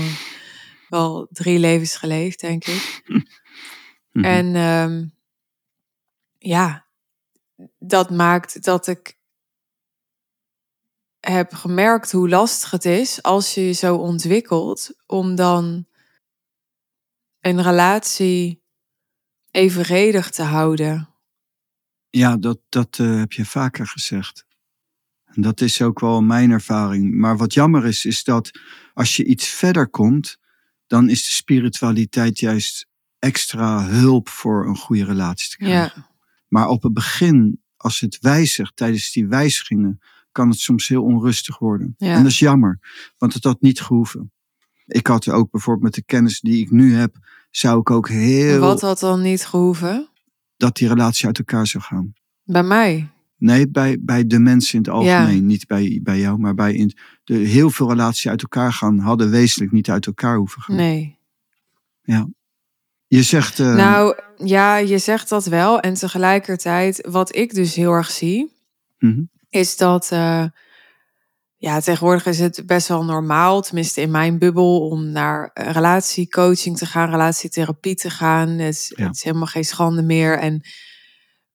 wel 0.89 1.27
drie 1.31 1.59
levens 1.59 1.95
geleefd, 1.95 2.39
denk 2.39 2.65
ik. 2.65 3.01
Mhm. 4.13 4.25
En 4.25 4.55
ehm, 4.55 5.05
ja, 6.37 6.87
dat 7.79 8.09
maakt 8.09 8.63
dat 8.63 8.87
ik 8.87 9.17
heb 11.19 11.53
gemerkt 11.53 12.11
hoe 12.11 12.29
lastig 12.29 12.71
het 12.71 12.85
is 12.85 13.21
als 13.21 13.53
je 13.53 13.65
je 13.65 13.71
zo 13.71 13.95
ontwikkelt 13.95 14.95
om 15.05 15.35
dan 15.35 15.87
een 17.39 17.61
relatie 17.61 18.63
evenredig 19.51 20.29
te 20.29 20.43
houden. 20.43 21.12
Ja, 22.17 22.37
dat, 22.37 22.59
dat 22.69 22.99
eh, 22.99 23.15
heb 23.17 23.31
je 23.31 23.45
vaker 23.45 23.87
gezegd. 23.87 24.45
En 25.25 25.41
dat 25.41 25.61
is 25.61 25.81
ook 25.81 25.99
wel 25.99 26.21
mijn 26.21 26.51
ervaring. 26.51 27.13
Maar 27.13 27.37
wat 27.37 27.53
jammer 27.53 27.85
is, 27.85 28.05
is 28.05 28.23
dat 28.23 28.59
als 28.93 29.15
je 29.15 29.25
iets 29.25 29.47
verder 29.47 29.87
komt, 29.87 30.37
dan 30.87 31.09
is 31.09 31.25
de 31.25 31.31
spiritualiteit 31.31 32.39
juist 32.39 32.87
extra 33.19 33.85
hulp 33.85 34.29
voor 34.29 34.67
een 34.67 34.77
goede 34.77 35.05
relatie 35.05 35.49
te 35.49 35.57
krijgen. 35.57 36.01
Ja, 36.01 36.15
Maar 36.47 36.67
op 36.67 36.83
het 36.83 36.93
begin, 36.93 37.61
als 37.77 37.99
het 37.99 38.17
wijzigt, 38.21 38.75
tijdens 38.75 39.11
die 39.11 39.27
wijzigingen, 39.27 39.99
kan 40.31 40.49
het 40.49 40.59
soms 40.59 40.87
heel 40.87 41.03
onrustig 41.03 41.59
worden. 41.59 41.95
Ja. 41.97 42.13
En 42.13 42.23
dat 42.23 42.31
is 42.31 42.39
jammer, 42.39 42.79
want 43.17 43.33
het 43.33 43.43
had 43.43 43.61
niet 43.61 43.81
gehoeven. 43.81 44.31
Ik 44.85 45.07
had 45.07 45.29
ook 45.29 45.51
bijvoorbeeld 45.51 45.85
met 45.85 45.93
de 45.93 46.03
kennis 46.03 46.39
die 46.39 46.61
ik 46.61 46.71
nu 46.71 46.95
heb, 46.95 47.15
zou 47.51 47.79
ik 47.79 47.89
ook 47.89 48.09
heel 48.09 48.59
wat 48.59 48.81
had 48.81 48.99
dan 48.99 49.21
niet 49.21 49.45
gehoeven? 49.45 50.11
Dat 50.63 50.75
die 50.75 50.87
relatie 50.87 51.25
uit 51.25 51.37
elkaar 51.37 51.67
zou 51.67 51.83
gaan. 51.83 52.13
Bij 52.43 52.63
mij. 52.63 53.07
Nee, 53.37 53.69
bij, 53.69 53.97
bij 53.99 54.27
de 54.27 54.39
mensen 54.39 54.73
in 54.73 54.79
het 54.79 54.89
algemeen. 54.89 55.45
Niet 55.45 55.67
bij, 55.67 55.99
bij 56.03 56.19
jou, 56.19 56.39
maar 56.39 56.53
bij 56.53 56.73
in, 56.73 56.93
de, 57.23 57.33
heel 57.33 57.69
veel 57.69 57.89
relaties 57.89 58.27
uit 58.27 58.41
elkaar 58.41 58.73
gaan, 58.73 58.99
hadden 58.99 59.29
wezenlijk 59.29 59.71
niet 59.71 59.89
uit 59.89 60.05
elkaar 60.05 60.37
hoeven 60.37 60.61
gaan. 60.61 60.75
Nee. 60.75 61.17
Je 63.07 63.23
zegt, 63.23 63.59
eh, 63.59 63.75
Nou 63.75 64.19
ja, 64.37 64.77
je 64.77 64.97
zegt 64.97 65.29
dat 65.29 65.45
wel. 65.45 65.79
En 65.79 65.93
tegelijkertijd, 65.93 67.07
wat 67.09 67.35
ik 67.35 67.53
dus 67.53 67.75
heel 67.75 67.91
erg 67.91 68.11
zie, 68.11 68.51
mhm, 68.99 69.21
is 69.49 69.77
dat, 69.77 70.11
eh, 70.11 70.45
ja, 71.63 71.79
tegenwoordig 71.79 72.25
is 72.25 72.39
het 72.39 72.63
best 72.65 72.87
wel 72.87 73.03
normaal, 73.03 73.61
tenminste 73.61 74.01
in 74.01 74.11
mijn 74.11 74.39
bubbel, 74.39 74.89
om 74.89 75.11
naar 75.11 75.51
relatiecoaching 75.53 76.77
te 76.77 76.85
gaan, 76.85 77.09
relatietherapie 77.09 77.95
te 77.95 78.09
gaan. 78.09 78.49
Het 78.49 78.73
is, 78.73 78.93
het 78.95 79.15
is 79.15 79.23
helemaal 79.23 79.47
geen 79.47 79.65
schande 79.65 80.01
meer. 80.01 80.39
En, 80.39 80.61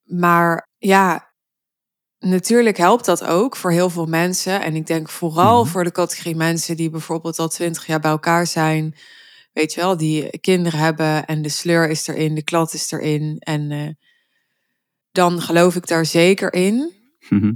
maar 0.05 0.68
ja, 0.79 1.33
natuurlijk 2.18 2.77
helpt 2.77 3.05
dat 3.05 3.25
ook 3.25 3.57
voor 3.57 3.71
heel 3.71 3.90
veel 3.90 4.07
mensen. 4.07 4.62
En 4.62 4.75
ik 4.75 4.87
denk 4.87 5.09
vooral 5.09 5.62
mhm. 5.62 5.71
voor 5.71 5.85
de 5.85 5.92
categorie 5.92 6.37
mensen 6.37 6.77
die 6.77 6.90
bijvoorbeeld 6.90 7.38
al 7.38 7.49
twintig 7.49 7.87
jaar 7.87 8.01
bij 8.01 8.11
elkaar 8.11 8.47
zijn. 8.47 8.94
Weet 9.53 9.73
je 9.73 9.81
wel, 9.81 9.97
die 9.97 10.38
kinderen 10.38 10.81
hebben 10.81 11.27
en 11.27 11.42
de 11.42 11.49
sleur 11.49 11.88
is 11.88 12.07
erin, 12.07 12.35
de 12.35 12.44
klad 12.44 12.75
is 12.75 12.92
erin. 12.92 13.37
En 13.38 13.71
uh, 13.71 13.88
dan 15.12 15.40
geloof 15.40 15.77
ik 15.77 15.87
daar 15.87 16.07
zeker 16.07 16.53
in. 16.53 16.92
Mhm. 17.29 17.53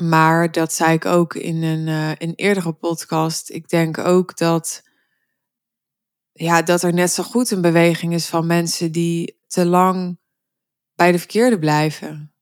Maar 0.00 0.52
dat 0.52 0.72
zei 0.72 0.92
ik 0.92 1.04
ook 1.04 1.34
in 1.34 1.62
een, 1.62 1.86
uh, 1.86 2.10
in 2.18 2.32
eerdere 2.34 2.72
podcast. 2.72 3.50
Ik 3.50 3.68
denk 3.68 3.98
ook 3.98 4.36
dat, 4.36 4.82
ja, 6.32 6.62
dat 6.62 6.82
er 6.82 6.92
net 6.92 7.10
zo 7.10 7.22
goed 7.22 7.50
een 7.50 7.60
beweging 7.60 8.14
is 8.14 8.26
van 8.26 8.46
mensen 8.46 8.92
die 8.92 9.38
te 9.46 9.66
lang 9.66 10.18
bij 10.94 11.12
de 11.12 11.18
verkeerde 11.18 11.58
blijven. 11.58 12.32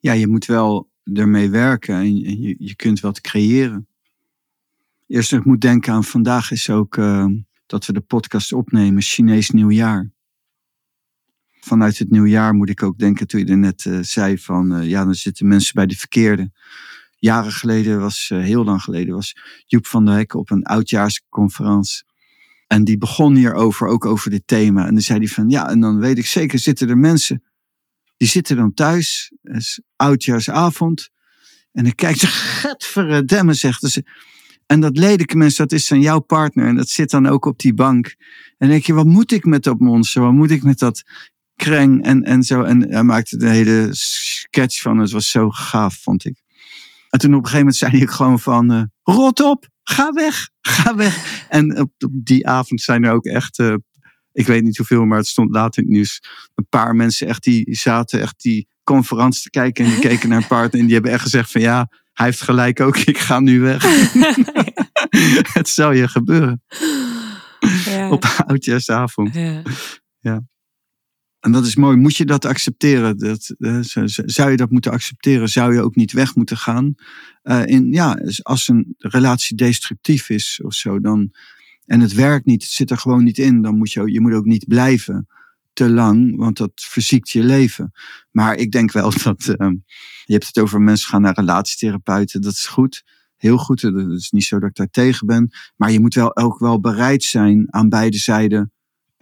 Ja, 0.00 0.12
je 0.12 0.26
moet 0.26 0.46
wel 0.46 0.90
ermee 1.12 1.50
werken 1.50 1.94
en 1.94 2.16
je, 2.16 2.54
je 2.58 2.74
kunt 2.74 3.00
wat 3.00 3.20
creëren. 3.20 3.88
Eerst 5.06 5.32
ik 5.32 5.44
moet 5.44 5.60
denken 5.60 5.92
aan 5.92 6.04
vandaag 6.04 6.50
is 6.50 6.70
ook 6.70 6.96
uh, 6.96 7.26
dat 7.66 7.86
we 7.86 7.92
de 7.92 8.00
podcast 8.00 8.52
opnemen, 8.52 9.02
Chinees 9.02 9.50
nieuwjaar 9.50 10.13
vanuit 11.64 11.98
het 11.98 12.10
nieuwjaar 12.10 12.54
moet 12.54 12.68
ik 12.68 12.82
ook 12.82 12.98
denken, 12.98 13.26
toen 13.26 13.40
je 13.40 13.46
er 13.46 13.58
net 13.58 13.84
uh, 13.84 13.98
zei 14.00 14.38
van, 14.38 14.80
uh, 14.80 14.88
ja, 14.88 15.04
dan 15.04 15.14
zitten 15.14 15.48
mensen 15.48 15.74
bij 15.74 15.86
de 15.86 15.96
verkeerde. 15.96 16.50
Jaren 17.18 17.52
geleden 17.52 18.00
was, 18.00 18.30
uh, 18.32 18.42
heel 18.42 18.64
lang 18.64 18.82
geleden, 18.82 19.14
was 19.14 19.36
Joep 19.66 19.86
van 19.86 20.04
der 20.04 20.14
Hek 20.14 20.34
op 20.34 20.50
een 20.50 20.64
oudjaarsconferentie. 20.64 22.04
En 22.66 22.84
die 22.84 22.98
begon 22.98 23.34
hierover, 23.34 23.86
ook 23.86 24.04
over 24.04 24.30
dit 24.30 24.42
thema. 24.46 24.86
En 24.86 24.92
dan 24.92 25.02
zei 25.02 25.18
hij 25.18 25.28
van, 25.28 25.48
ja, 25.48 25.68
en 25.68 25.80
dan 25.80 25.98
weet 25.98 26.18
ik 26.18 26.26
zeker, 26.26 26.58
zitten 26.58 26.88
er 26.88 26.98
mensen, 26.98 27.42
die 28.16 28.28
zitten 28.28 28.56
dan 28.56 28.74
thuis, 28.74 29.32
is 29.42 29.80
oudjaarsavond. 29.96 31.10
En 31.72 31.84
dan 31.84 31.94
kijkt 31.94 32.18
ze, 32.18 32.26
getverdamme, 32.26 33.54
zegt 33.54 33.82
ze. 33.82 34.04
En 34.66 34.80
dat 34.80 34.96
lelijke 34.96 35.36
mens, 35.36 35.56
dat 35.56 35.72
is 35.72 35.88
dan 35.88 36.00
jouw 36.00 36.20
partner. 36.20 36.66
En 36.66 36.76
dat 36.76 36.88
zit 36.88 37.10
dan 37.10 37.26
ook 37.26 37.44
op 37.44 37.58
die 37.58 37.74
bank. 37.74 38.16
En 38.58 38.68
denk 38.68 38.84
je, 38.84 38.92
wat 38.92 39.06
moet 39.06 39.32
ik 39.32 39.44
met 39.44 39.62
dat 39.62 39.78
monster? 39.78 40.22
Wat 40.22 40.32
moet 40.32 40.50
ik 40.50 40.62
met 40.62 40.78
dat 40.78 41.02
kreng 41.56 42.04
en, 42.04 42.22
en 42.22 42.42
zo. 42.42 42.62
En 42.62 42.90
hij 42.92 43.02
maakte 43.02 43.40
een 43.40 43.48
hele 43.48 43.88
sketch 43.90 44.80
van. 44.80 44.98
Het 44.98 45.10
was 45.10 45.30
zo 45.30 45.50
gaaf, 45.50 45.98
vond 46.02 46.24
ik. 46.24 46.42
En 47.10 47.18
toen 47.18 47.34
op 47.34 47.36
een 47.36 47.48
gegeven 47.48 47.58
moment 47.58 47.76
zei 47.76 47.98
hij 47.98 48.06
gewoon 48.06 48.40
van... 48.40 48.72
Uh, 48.72 48.82
rot 49.02 49.40
op, 49.40 49.68
ga 49.82 50.10
weg, 50.12 50.48
ga 50.60 50.94
weg. 50.94 51.16
En 51.48 51.80
op, 51.80 51.90
die 52.10 52.46
avond 52.46 52.80
zijn 52.80 53.04
er 53.04 53.12
ook 53.12 53.24
echt... 53.24 53.58
Uh, 53.58 53.74
ik 54.32 54.46
weet 54.46 54.62
niet 54.62 54.76
hoeveel, 54.76 55.04
maar 55.04 55.18
het 55.18 55.26
stond 55.26 55.50
later 55.50 55.82
in 55.82 55.88
het 55.88 55.96
nieuws. 55.96 56.20
Een 56.54 56.66
paar 56.68 56.94
mensen 56.96 57.26
echt, 57.26 57.42
die 57.42 57.74
zaten 57.74 58.20
echt 58.20 58.42
die 58.42 58.68
conferentie 58.84 59.42
te 59.42 59.50
kijken. 59.50 59.84
En 59.84 59.90
die 59.90 60.00
keken 60.00 60.28
naar 60.28 60.38
een 60.38 60.46
partner. 60.46 60.80
En 60.80 60.86
die 60.86 60.94
hebben 60.94 61.12
echt 61.12 61.22
gezegd 61.22 61.50
van 61.50 61.60
ja, 61.60 61.88
hij 62.12 62.26
heeft 62.26 62.40
gelijk 62.40 62.80
ook. 62.80 62.96
Ik 62.96 63.18
ga 63.18 63.40
nu 63.40 63.60
weg. 63.60 63.82
het 65.58 65.68
zou 65.68 65.96
je 65.96 66.08
gebeuren. 66.08 66.62
Ja. 67.84 68.10
Op 68.10 68.24
oudjaarsavond. 68.46 69.34
Ja. 69.34 69.62
ja. 70.20 70.42
En 71.44 71.52
dat 71.52 71.66
is 71.66 71.76
mooi. 71.76 71.96
Moet 71.96 72.16
je 72.16 72.24
dat 72.24 72.44
accepteren? 72.44 73.18
Dat, 73.18 73.54
uh, 73.58 73.78
zou 74.26 74.50
je 74.50 74.56
dat 74.56 74.70
moeten 74.70 74.90
accepteren? 74.90 75.48
Zou 75.48 75.74
je 75.74 75.82
ook 75.82 75.94
niet 75.94 76.12
weg 76.12 76.34
moeten 76.34 76.56
gaan? 76.56 76.94
Uh, 77.42 77.66
in, 77.66 77.92
ja, 77.92 78.18
als 78.42 78.68
een 78.68 78.94
relatie 78.98 79.56
destructief 79.56 80.28
is 80.28 80.60
of 80.62 80.74
zo, 80.74 81.00
dan, 81.00 81.32
en 81.86 82.00
het 82.00 82.12
werkt 82.12 82.46
niet, 82.46 82.62
het 82.62 82.72
zit 82.72 82.90
er 82.90 82.98
gewoon 82.98 83.24
niet 83.24 83.38
in, 83.38 83.62
dan 83.62 83.76
moet 83.76 83.92
je, 83.92 84.12
je 84.12 84.20
moet 84.20 84.32
ook 84.32 84.44
niet 84.44 84.68
blijven 84.68 85.28
te 85.72 85.90
lang, 85.90 86.36
want 86.36 86.56
dat 86.56 86.72
verziekt 86.74 87.30
je 87.30 87.42
leven. 87.42 87.92
Maar 88.30 88.56
ik 88.56 88.70
denk 88.70 88.92
wel 88.92 89.12
dat, 89.22 89.54
uh, 89.58 89.68
je 90.24 90.32
hebt 90.32 90.46
het 90.46 90.58
over 90.58 90.80
mensen 90.80 91.08
gaan 91.08 91.22
naar 91.22 91.34
relatietherapeuten, 91.34 92.40
dat 92.40 92.52
is 92.52 92.66
goed. 92.66 93.04
Heel 93.36 93.58
goed, 93.58 93.80
dat 93.80 94.10
is 94.10 94.30
niet 94.30 94.44
zo 94.44 94.58
dat 94.58 94.68
ik 94.68 94.74
daar 94.74 94.90
tegen 94.90 95.26
ben. 95.26 95.50
Maar 95.76 95.92
je 95.92 96.00
moet 96.00 96.14
wel 96.14 96.36
ook 96.36 96.58
wel 96.58 96.80
bereid 96.80 97.22
zijn 97.22 97.66
aan 97.70 97.88
beide 97.88 98.18
zijden 98.18 98.72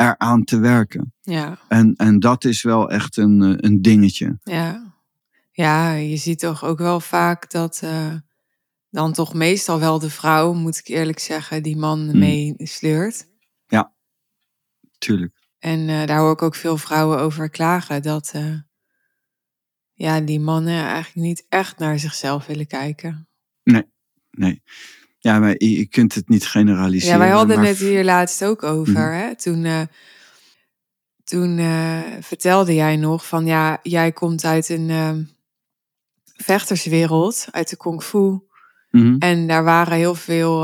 eraan 0.02 0.44
te 0.44 0.58
werken. 0.58 1.14
Ja. 1.20 1.58
En, 1.68 1.94
en 1.96 2.18
dat 2.18 2.44
is 2.44 2.62
wel 2.62 2.90
echt 2.90 3.16
een, 3.16 3.42
eh, 3.42 3.54
een 3.56 3.82
dingetje. 3.82 4.38
Ja. 4.42 4.94
ja, 5.52 5.92
je 5.92 6.16
ziet 6.16 6.38
toch 6.38 6.64
ook 6.64 6.78
wel 6.78 7.00
vaak 7.00 7.50
dat 7.50 7.80
uh, 7.84 8.14
dan 8.90 9.12
toch 9.12 9.34
meestal 9.34 9.80
wel 9.80 9.98
de 9.98 10.10
vrouw, 10.10 10.52
moet 10.52 10.78
ik 10.78 10.88
eerlijk 10.88 11.18
zeggen, 11.18 11.62
die 11.62 11.76
man 11.76 12.08
hmm. 12.08 12.18
mee 12.18 12.54
sleurt. 12.56 13.28
Ja, 13.66 13.94
tuurlijk. 14.98 15.40
En 15.58 15.78
uh, 15.88 16.06
daar 16.06 16.18
hoor 16.18 16.32
ik 16.32 16.42
ook 16.42 16.54
veel 16.54 16.76
vrouwen 16.76 17.18
over 17.18 17.50
klagen 17.50 18.02
dat 18.02 18.32
uh, 18.36 18.54
ja, 19.92 20.20
die 20.20 20.40
mannen 20.40 20.84
eigenlijk 20.84 21.26
niet 21.26 21.46
echt 21.48 21.78
naar 21.78 21.98
zichzelf 21.98 22.46
willen 22.46 22.66
kijken. 22.66 23.28
Nee, 23.62 23.92
nee. 24.30 24.62
Ja, 25.22 25.38
maar 25.38 25.54
je, 25.58 25.86
kunt 25.86 26.14
het 26.14 26.28
niet 26.28 26.46
generaliseren. 26.46 27.18
Ja, 27.18 27.24
wij 27.24 27.30
hadden 27.30 27.60
het 27.60 27.78
hier 27.78 28.04
laatst 28.04 28.44
ook 28.44 28.62
over. 28.62 28.92
Mhm. 28.92 29.12
Hè? 29.12 29.36
Toen, 29.36 29.64
uh, 29.64 29.80
toen 31.24 31.58
uh, 31.58 32.00
vertelde 32.20 32.74
jij 32.74 32.96
nog 32.96 33.26
van 33.26 33.46
ja, 33.46 33.78
jij 33.82 34.12
komt 34.12 34.44
uit 34.44 34.68
een 34.68 34.88
uh, 34.88 35.12
vechterswereld, 36.36 37.46
uit 37.50 37.70
de 37.70 37.76
kung 37.76 38.02
fu. 38.02 38.40
Mhm. 38.90 39.16
En 39.18 39.46
daar 39.46 39.64
waren 39.64 39.96
heel 39.96 40.14
veel, 40.14 40.60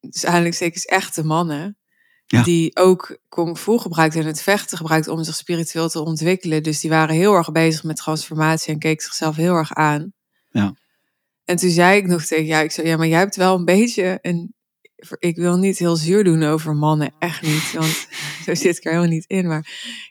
dus 0.00 0.24
eigenlijk 0.24 0.54
zeker 0.54 0.84
echte 0.84 1.24
mannen. 1.24 1.78
Ja. 2.26 2.42
Die 2.42 2.76
ook 2.76 3.18
kung 3.28 3.58
fu 3.58 3.78
gebruikten 3.78 4.20
en 4.20 4.26
het 4.26 4.42
vechten 4.42 4.76
gebruikten 4.76 5.12
om 5.12 5.24
zich 5.24 5.34
spiritueel 5.34 5.88
te 5.88 6.00
ontwikkelen. 6.00 6.62
Dus 6.62 6.80
die 6.80 6.90
waren 6.90 7.14
heel 7.14 7.34
erg 7.34 7.52
bezig 7.52 7.84
met 7.84 7.96
transformatie 7.96 8.72
en 8.72 8.78
keken 8.78 9.04
zichzelf 9.04 9.36
heel 9.36 9.54
erg 9.54 9.74
aan. 9.74 10.12
Ja. 10.50 10.74
En 11.50 11.56
toen 11.56 11.70
zei 11.70 11.96
ik 11.96 12.06
nog 12.06 12.24
tegen 12.24 12.44
jou, 12.44 12.64
ik 12.64 12.70
zei, 12.70 12.86
ja, 12.86 12.96
maar 12.96 13.06
jij 13.06 13.18
hebt 13.18 13.36
wel 13.36 13.56
een 13.56 13.64
beetje 13.64 14.18
een... 14.22 14.54
Ik 15.18 15.36
wil 15.36 15.56
niet 15.56 15.78
heel 15.78 15.96
zuur 15.96 16.24
doen 16.24 16.42
over 16.42 16.74
mannen, 16.74 17.14
echt 17.18 17.42
niet. 17.42 17.72
Want 17.72 18.06
zo 18.44 18.54
zit 18.54 18.76
ik 18.76 18.84
er 18.84 18.90
helemaal 18.90 19.12
niet 19.12 19.24
in. 19.26 19.46
Maar 19.46 19.58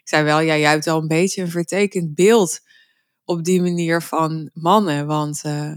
zei 0.04 0.24
wel, 0.24 0.40
ja, 0.40 0.56
jij 0.56 0.70
hebt 0.70 0.84
wel 0.84 1.00
een 1.00 1.08
beetje 1.08 1.42
een 1.42 1.50
vertekend 1.50 2.14
beeld 2.14 2.60
op 3.24 3.44
die 3.44 3.60
manier 3.60 4.02
van 4.02 4.50
mannen. 4.52 5.06
Want 5.06 5.42
uh, 5.46 5.76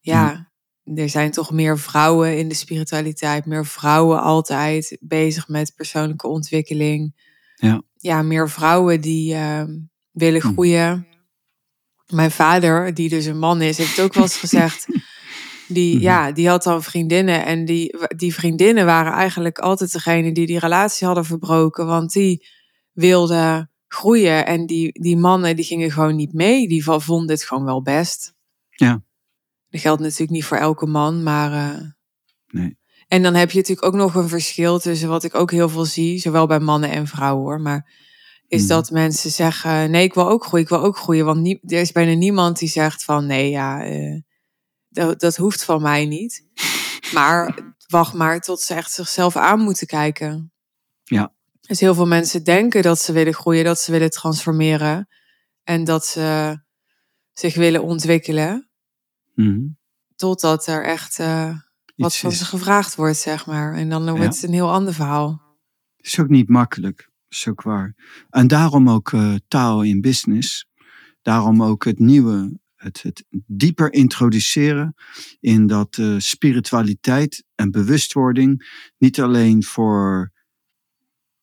ja, 0.00 0.52
er 0.84 1.08
zijn 1.08 1.30
toch 1.30 1.50
meer 1.50 1.78
vrouwen 1.78 2.38
in 2.38 2.48
de 2.48 2.54
spiritualiteit. 2.54 3.46
Meer 3.46 3.66
vrouwen 3.66 4.22
altijd 4.22 4.96
bezig 5.00 5.48
met 5.48 5.72
persoonlijke 5.76 6.26
ontwikkeling. 6.26 7.14
Ja, 7.54 7.82
ja 7.96 8.22
meer 8.22 8.50
vrouwen 8.50 9.00
die 9.00 9.34
uh, 9.34 9.64
willen 10.10 10.42
hm. 10.42 10.54
Mijn 12.06 12.30
vader, 12.30 12.94
die 12.94 13.08
dus 13.08 13.24
een 13.24 13.38
man 13.38 13.62
is, 13.62 13.78
heeft 13.78 14.00
ook 14.00 14.14
wel 14.14 14.22
eens 14.22 14.36
gezegd. 14.36 14.86
Die, 15.68 15.94
mhm. 15.94 16.02
ja, 16.02 16.32
die 16.32 16.48
had 16.48 16.62
dan 16.62 16.82
vriendinnen. 16.82 17.44
En 17.44 17.64
die, 17.64 17.96
die 18.16 18.34
vriendinnen 18.34 18.86
waren 18.86 19.12
eigenlijk 19.12 19.58
altijd 19.58 19.92
degene 19.92 20.32
die 20.32 20.46
die 20.46 20.58
relatie 20.58 21.06
hadden 21.06 21.24
verbroken. 21.24 21.86
Want 21.86 22.12
die 22.12 22.46
wilden 22.92 23.70
groeien. 23.88 24.46
En 24.46 24.66
die, 24.66 25.00
die 25.00 25.16
mannen 25.16 25.56
die 25.56 25.64
gingen 25.64 25.90
gewoon 25.90 26.16
niet 26.16 26.32
mee. 26.32 26.68
Die 26.68 26.84
vonden 26.84 27.30
het 27.30 27.44
gewoon 27.44 27.64
wel 27.64 27.82
best. 27.82 28.34
Ja. 28.70 29.04
Dat 29.68 29.80
geldt 29.80 30.00
natuurlijk 30.00 30.30
niet 30.30 30.44
voor 30.44 30.56
elke 30.56 30.86
man, 30.86 31.22
maar. 31.22 31.52
Uh... 31.52 31.82
nee. 32.46 32.78
En 33.08 33.22
dan 33.22 33.34
heb 33.34 33.50
je 33.50 33.58
natuurlijk 33.58 33.86
ook 33.86 33.94
nog 33.94 34.14
een 34.14 34.28
verschil 34.28 34.78
tussen 34.78 35.08
wat 35.08 35.24
ik 35.24 35.34
ook 35.34 35.50
heel 35.50 35.68
veel 35.68 35.84
zie, 35.84 36.18
zowel 36.18 36.46
bij 36.46 36.60
mannen 36.60 36.90
en 36.90 37.06
vrouwen 37.06 37.42
hoor. 37.44 37.60
Maar 37.60 37.92
is 38.48 38.58
hmm. 38.58 38.68
dat 38.68 38.90
mensen 38.90 39.30
zeggen: 39.30 39.90
nee, 39.90 40.04
ik 40.04 40.14
wil 40.14 40.28
ook 40.28 40.44
groeien, 40.44 40.64
ik 40.64 40.70
wil 40.70 40.82
ook 40.82 40.96
groeien. 40.96 41.24
Want 41.24 41.46
er 41.46 41.80
is 41.80 41.92
bijna 41.92 42.12
niemand 42.12 42.58
die 42.58 42.68
zegt 42.68 43.04
van 43.04 43.26
nee, 43.26 43.50
ja, 43.50 43.90
uh, 43.90 44.20
dat, 44.88 45.20
dat 45.20 45.36
hoeft 45.36 45.64
van 45.64 45.82
mij 45.82 46.06
niet. 46.06 46.44
Maar 47.14 47.58
wacht 47.86 48.14
maar 48.14 48.40
tot 48.40 48.60
ze 48.60 48.74
echt 48.74 48.92
zichzelf 48.92 49.36
aan 49.36 49.60
moeten 49.60 49.86
kijken. 49.86 50.52
Ja. 51.04 51.34
Dus 51.60 51.80
heel 51.80 51.94
veel 51.94 52.06
mensen 52.06 52.44
denken 52.44 52.82
dat 52.82 53.00
ze 53.00 53.12
willen 53.12 53.34
groeien, 53.34 53.64
dat 53.64 53.80
ze 53.80 53.92
willen 53.92 54.10
transformeren 54.10 55.08
en 55.62 55.84
dat 55.84 56.06
ze 56.06 56.58
zich 57.32 57.54
willen 57.54 57.82
ontwikkelen. 57.82 58.70
Mm. 59.34 59.78
Totdat 60.16 60.66
er 60.66 60.84
echt 60.84 61.18
uh, 61.18 61.58
wat 61.96 62.16
van 62.16 62.32
ze 62.32 62.44
gevraagd 62.44 62.94
wordt, 62.94 63.16
zeg 63.16 63.46
maar. 63.46 63.74
En 63.74 63.88
dan 63.88 64.10
wordt 64.10 64.34
het 64.34 64.42
een 64.42 64.52
heel 64.52 64.72
ander 64.72 64.94
verhaal. 64.94 65.42
Het 65.96 66.06
is 66.06 66.20
ook 66.20 66.28
niet 66.28 66.48
makkelijk 66.48 67.10
waar. 67.44 67.94
En 68.30 68.46
daarom 68.46 68.90
ook 68.90 69.12
uh, 69.12 69.34
taal 69.48 69.82
in 69.82 70.00
business. 70.00 70.66
Daarom 71.22 71.62
ook 71.62 71.84
het 71.84 71.98
nieuwe, 71.98 72.58
het, 72.74 73.02
het 73.02 73.24
dieper 73.46 73.92
introduceren 73.92 74.94
in 75.40 75.66
dat 75.66 75.96
uh, 75.96 76.14
spiritualiteit 76.18 77.44
en 77.54 77.70
bewustwording 77.70 78.68
niet 78.98 79.20
alleen 79.20 79.64
voor 79.64 80.34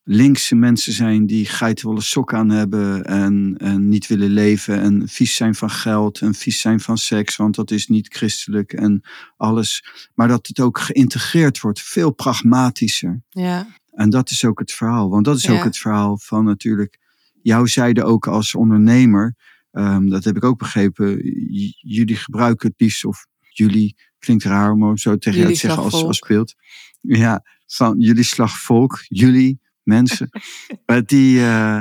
linkse 0.03 0.55
mensen 0.55 0.93
zijn 0.93 1.25
die 1.25 1.45
geitenwolle 1.45 2.01
sok 2.01 2.33
aan 2.33 2.49
hebben 2.49 3.05
en, 3.05 3.55
en 3.57 3.89
niet 3.89 4.07
willen 4.07 4.29
leven 4.29 4.81
en 4.81 5.07
vies 5.07 5.35
zijn 5.35 5.55
van 5.55 5.69
geld 5.69 6.21
en 6.21 6.33
vies 6.33 6.59
zijn 6.59 6.79
van 6.79 6.97
seks, 6.97 7.35
want 7.35 7.55
dat 7.55 7.71
is 7.71 7.87
niet 7.87 8.13
christelijk 8.13 8.73
en 8.73 9.01
alles. 9.37 9.83
Maar 10.13 10.27
dat 10.27 10.47
het 10.47 10.59
ook 10.59 10.79
geïntegreerd 10.79 11.59
wordt, 11.59 11.81
veel 11.81 12.11
pragmatischer. 12.11 13.21
Ja. 13.29 13.67
En 13.95 14.09
dat 14.09 14.29
is 14.29 14.45
ook 14.45 14.59
het 14.59 14.71
verhaal, 14.71 15.09
want 15.09 15.25
dat 15.25 15.37
is 15.37 15.49
ook 15.49 15.63
het 15.63 15.77
verhaal 15.77 16.17
van 16.17 16.43
natuurlijk 16.45 16.99
jouw 17.41 17.65
zijde 17.65 18.03
ook 18.03 18.27
als 18.27 18.55
ondernemer. 18.55 19.35
Ehm, 19.71 20.07
dat 20.07 20.23
heb 20.23 20.35
ik 20.35 20.43
ook 20.43 20.57
begrepen. 20.57 21.17
J- 21.53 21.73
jullie 21.77 22.15
gebruiken 22.15 22.67
het 22.69 22.79
liefst, 22.81 23.05
of 23.05 23.25
jullie, 23.39 23.95
klinkt 24.19 24.43
raar 24.43 24.71
om 24.71 24.97
zo 24.97 25.17
tegen 25.17 25.39
jou 25.39 25.41
Jullie 25.41 25.53
te 25.61 25.67
zeggen 25.67 25.83
als, 25.83 26.03
als 26.03 26.19
beeld. 26.19 26.53
Ja, 27.01 27.43
van 27.65 27.99
jullie 27.99 28.23
slagvolk, 28.23 29.03
jullie 29.07 29.59
mensen. 29.83 30.29
Eh, 30.85 30.97
die, 31.05 31.39
eh, 31.45 31.79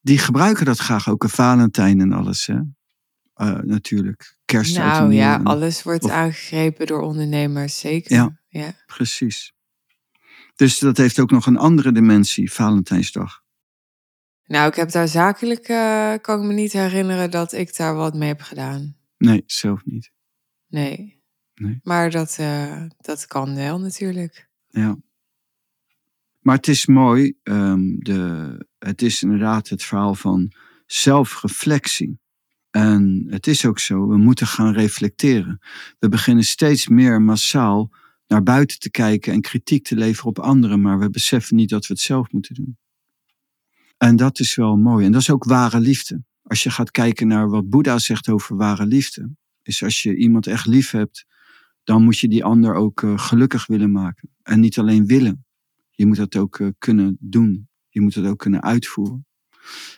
die 0.00 0.18
gebruiken 0.18 0.64
dat 0.64 0.78
graag 0.78 1.08
ook, 1.08 1.22
een 1.22 1.28
Valentijn 1.28 2.00
en 2.00 2.12
alles. 2.12 2.46
Hè? 2.46 2.58
Eh, 3.34 3.58
natuurlijk, 3.62 4.38
kerst. 4.44 4.76
Nou 4.76 5.12
ja, 5.12 5.34
en- 5.38 5.44
alles 5.44 5.82
wordt 5.82 6.04
of- 6.04 6.10
aangegrepen 6.10 6.86
door 6.86 7.00
ondernemers, 7.00 7.78
zeker. 7.78 8.16
Ja. 8.16 8.40
ja. 8.48 8.72
Precies. 8.86 9.52
Dus 10.56 10.78
dat 10.78 10.96
heeft 10.96 11.18
ook 11.18 11.30
nog 11.30 11.46
een 11.46 11.56
andere 11.56 11.92
dimensie, 11.92 12.52
Valentijnsdag. 12.52 13.44
Nou, 14.46 14.68
ik 14.68 14.74
heb 14.74 14.90
daar 14.90 15.08
zakelijk, 15.08 15.68
eh, 15.68 16.14
kan 16.20 16.40
ik 16.40 16.46
me 16.46 16.52
niet 16.52 16.72
herinneren 16.72 17.30
dat 17.30 17.52
ik 17.52 17.76
daar 17.76 17.94
wat 17.94 18.14
mee 18.14 18.28
heb 18.28 18.40
gedaan. 18.40 18.96
Nee, 19.18 19.42
zelf 19.46 19.84
niet. 19.84 20.10
Nee. 20.68 21.22
Nee. 21.54 21.80
Maar 21.82 22.10
dat, 22.10 22.36
eh, 22.38 22.82
dat 23.00 23.26
kan 23.26 23.54
wel 23.54 23.80
natuurlijk. 23.80 24.48
Ja. 24.68 24.96
Maar 26.40 26.56
het 26.56 26.68
is 26.68 26.86
mooi, 26.86 27.38
ehm, 27.42 27.98
de, 27.98 28.66
het 28.78 29.02
is 29.02 29.22
inderdaad 29.22 29.68
het 29.68 29.82
verhaal 29.82 30.14
van 30.14 30.52
zelfreflectie. 30.86 32.20
En 32.70 33.26
het 33.28 33.46
is 33.46 33.66
ook 33.66 33.78
zo, 33.78 34.08
we 34.08 34.16
moeten 34.16 34.46
gaan 34.46 34.72
reflecteren. 34.72 35.60
We 35.98 36.08
beginnen 36.08 36.44
steeds 36.44 36.88
meer 36.88 37.22
massaal 37.22 37.90
naar 38.26 38.42
buiten 38.42 38.78
te 38.78 38.90
kijken 38.90 39.32
en 39.32 39.40
kritiek 39.40 39.84
te 39.84 39.96
leveren 39.96 40.28
op 40.28 40.38
anderen, 40.38 40.80
maar 40.80 40.98
we 40.98 41.10
beseffen 41.10 41.56
niet 41.56 41.68
dat 41.68 41.86
we 41.86 41.92
het 41.92 42.02
zelf 42.02 42.32
moeten 42.32 42.54
doen. 42.54 42.78
En 43.96 44.16
dat 44.16 44.38
is 44.38 44.54
wel 44.54 44.76
mooi. 44.76 45.06
En 45.06 45.12
dat 45.12 45.20
is 45.20 45.30
ook 45.30 45.44
ware 45.44 45.80
liefde. 45.80 46.22
Als 46.42 46.62
je 46.62 46.70
gaat 46.70 46.90
kijken 46.90 47.26
naar 47.26 47.48
wat 47.48 47.68
Boeddha 47.68 47.98
zegt 47.98 48.28
over 48.28 48.56
ware 48.56 48.86
liefde, 48.86 49.30
is 49.62 49.82
als 49.82 50.02
je 50.02 50.16
iemand 50.16 50.46
echt 50.46 50.66
lief 50.66 50.90
hebt, 50.90 51.26
dan 51.84 52.02
moet 52.02 52.18
je 52.18 52.28
die 52.28 52.44
ander 52.44 52.74
ook 52.74 53.02
eh, 53.02 53.18
gelukkig 53.18 53.66
willen 53.66 53.92
maken. 53.92 54.30
En 54.42 54.60
niet 54.60 54.78
alleen 54.78 55.06
willen. 55.06 55.44
Je 55.90 56.06
moet 56.06 56.16
dat 56.16 56.36
ook 56.36 56.60
eh, 56.60 56.68
kunnen 56.78 57.16
doen. 57.20 57.68
Je 57.88 58.00
moet 58.00 58.14
het 58.14 58.26
ook 58.26 58.38
kunnen 58.38 58.62
uitvoeren. 58.62 59.26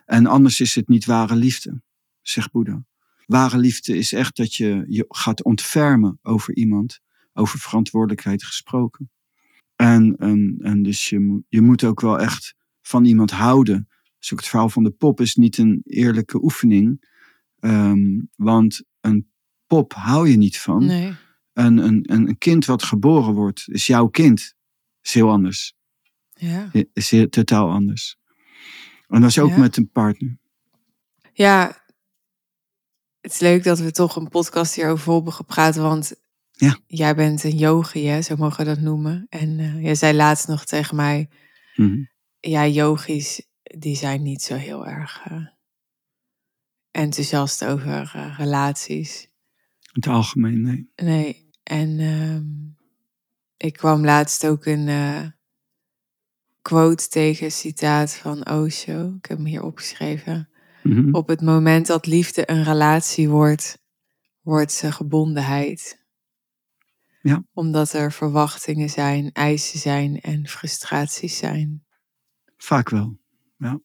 En 0.04 0.26
anders 0.26 0.60
is 0.60 0.74
het 0.74 0.88
niet 0.88 1.04
ware 1.04 1.36
liefde, 1.36 1.82
zegt 2.22 2.50
Boeddha. 2.50 2.84
Ware 3.26 3.58
liefde 3.58 3.96
is 3.96 4.12
echt 4.12 4.36
dat 4.36 4.54
je 4.54 4.84
je 4.88 5.04
gaat 5.08 5.44
ontfermen 5.44 6.18
over 6.22 6.56
iemand, 6.56 7.00
over 7.38 7.58
verantwoordelijkheid 7.58 8.44
gesproken. 8.44 9.10
En, 9.76 10.16
en, 10.16 10.56
en 10.60 10.82
dus 10.82 11.08
je, 11.08 11.18
moet- 11.20 11.44
je 11.48 11.60
moet 11.60 11.84
ook 11.84 12.00
wel 12.00 12.18
echt 12.20 12.54
van 12.80 13.04
iemand 13.04 13.30
houden. 13.30 13.88
Dus 14.18 14.32
ook 14.32 14.38
het 14.38 14.48
verhaal 14.48 14.68
van 14.68 14.82
de 14.84 14.90
pop 14.90 15.20
is 15.20 15.34
niet 15.34 15.58
een 15.58 15.80
eerlijke 15.84 16.42
oefening. 16.42 17.06
Ehm, 17.60 18.20
want 18.36 18.82
een 19.00 19.30
pop 19.66 19.92
hou 19.94 20.28
je 20.28 20.36
niet 20.36 20.58
van. 20.58 20.84
Nee. 20.86 21.14
Een, 21.52 21.78
een, 21.78 22.12
een 22.12 22.28
een 22.28 22.38
kind 22.38 22.64
wat 22.64 22.82
geboren 22.82 23.34
wordt, 23.34 23.64
is 23.68 23.86
jouw 23.86 24.06
kind. 24.06 24.54
Is 25.02 25.14
heel 25.14 25.30
anders. 25.30 25.76
Ja. 26.32 26.70
Is 26.92 27.10
heel, 27.10 27.28
totaal 27.28 27.70
anders. 27.70 28.16
En 29.06 29.20
dat 29.20 29.30
is 29.30 29.38
ook 29.38 29.50
Ja. 29.50 29.58
met 29.58 29.76
een 29.76 29.90
partner. 29.90 30.38
ja, 31.32 31.84
het 33.20 33.32
is 33.32 33.38
leuk 33.40 33.64
dat 33.64 33.78
we 33.78 33.90
toch 33.90 34.16
een 34.16 34.28
podcast 34.28 34.74
hierover 34.74 35.12
hebben 35.14 35.32
gepraat, 35.32 35.76
want 35.76 36.14
Ja. 36.60 36.78
jij 36.86 37.14
bent 37.14 37.44
een 37.44 37.56
yogi, 37.56 38.06
hè, 38.06 38.22
zo 38.22 38.36
mogen 38.36 38.58
we 38.58 38.64
dat 38.64 38.80
noemen. 38.80 39.26
En 39.28 39.58
eh, 39.58 39.82
jij 39.82 39.94
zei 39.94 40.16
laatst 40.16 40.48
nog 40.48 40.64
tegen 40.64 40.96
mij, 40.96 41.28
Mhm. 41.74 42.02
ja, 42.40 42.66
yogis, 42.66 43.46
die 43.62 43.96
zijn 43.96 44.22
niet 44.22 44.42
zo 44.42 44.54
heel 44.54 44.86
erg 44.86 45.20
eh, 45.24 45.46
enthousiast 46.90 47.64
over 47.64 48.10
eh, 48.14 48.34
relaties. 48.38 49.22
In 49.80 49.90
het 50.02 50.06
algemeen, 50.06 50.60
nee. 50.62 50.90
Nee, 50.96 51.50
en 51.62 51.98
ehm, 51.98 52.46
ik 53.56 53.72
kwam 53.72 54.04
laatst 54.04 54.46
ook 54.46 54.66
een 54.66 54.88
quote 56.62 57.08
tegen, 57.08 57.52
citaat 57.52 58.14
van 58.14 58.48
Osho. 58.50 59.14
Ik 59.16 59.26
heb 59.26 59.36
hem 59.38 59.46
hier 59.46 59.62
opgeschreven. 59.62 60.48
Mhm. 60.82 61.14
Op 61.14 61.28
het 61.28 61.40
moment 61.40 61.86
dat 61.86 62.06
liefde 62.06 62.50
een 62.50 62.64
relatie 62.64 63.28
wordt, 63.28 63.78
wordt 64.40 64.72
ze 64.72 64.92
gebondenheid. 64.92 65.97
Ja. 67.20 67.44
Omdat 67.52 67.92
er 67.92 68.12
verwachtingen 68.12 68.90
zijn, 68.90 69.32
eisen 69.32 69.78
zijn 69.78 70.20
en 70.20 70.48
frustraties 70.48 71.38
zijn. 71.38 71.86
Vaak 72.56 72.88
wel. 72.88 73.18
Ja. 73.56 73.80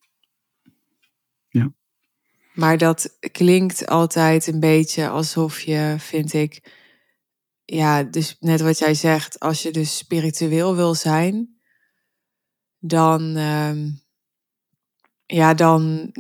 Maar 2.54 2.78
dat 2.78 3.18
klinkt 3.32 3.88
altijd 3.88 4.48
een 4.48 4.60
beetje 4.60 5.10
alsof 5.10 5.60
je, 5.60 5.96
vind 5.98 6.34
ik, 6.34 6.72
ja, 7.66 8.04
dus 8.04 8.38
net 8.40 8.62
wat 8.62 8.78
jij 8.78 8.94
zegt, 8.94 9.40
als 9.40 9.62
je 9.62 9.72
dus 9.72 9.98
spiritueel 9.98 10.76
wil 10.76 10.96
zijn, 10.96 11.58
dan, 12.80 13.36
ehm, 13.36 13.90
ja, 15.26 15.54
dan, 15.54 16.12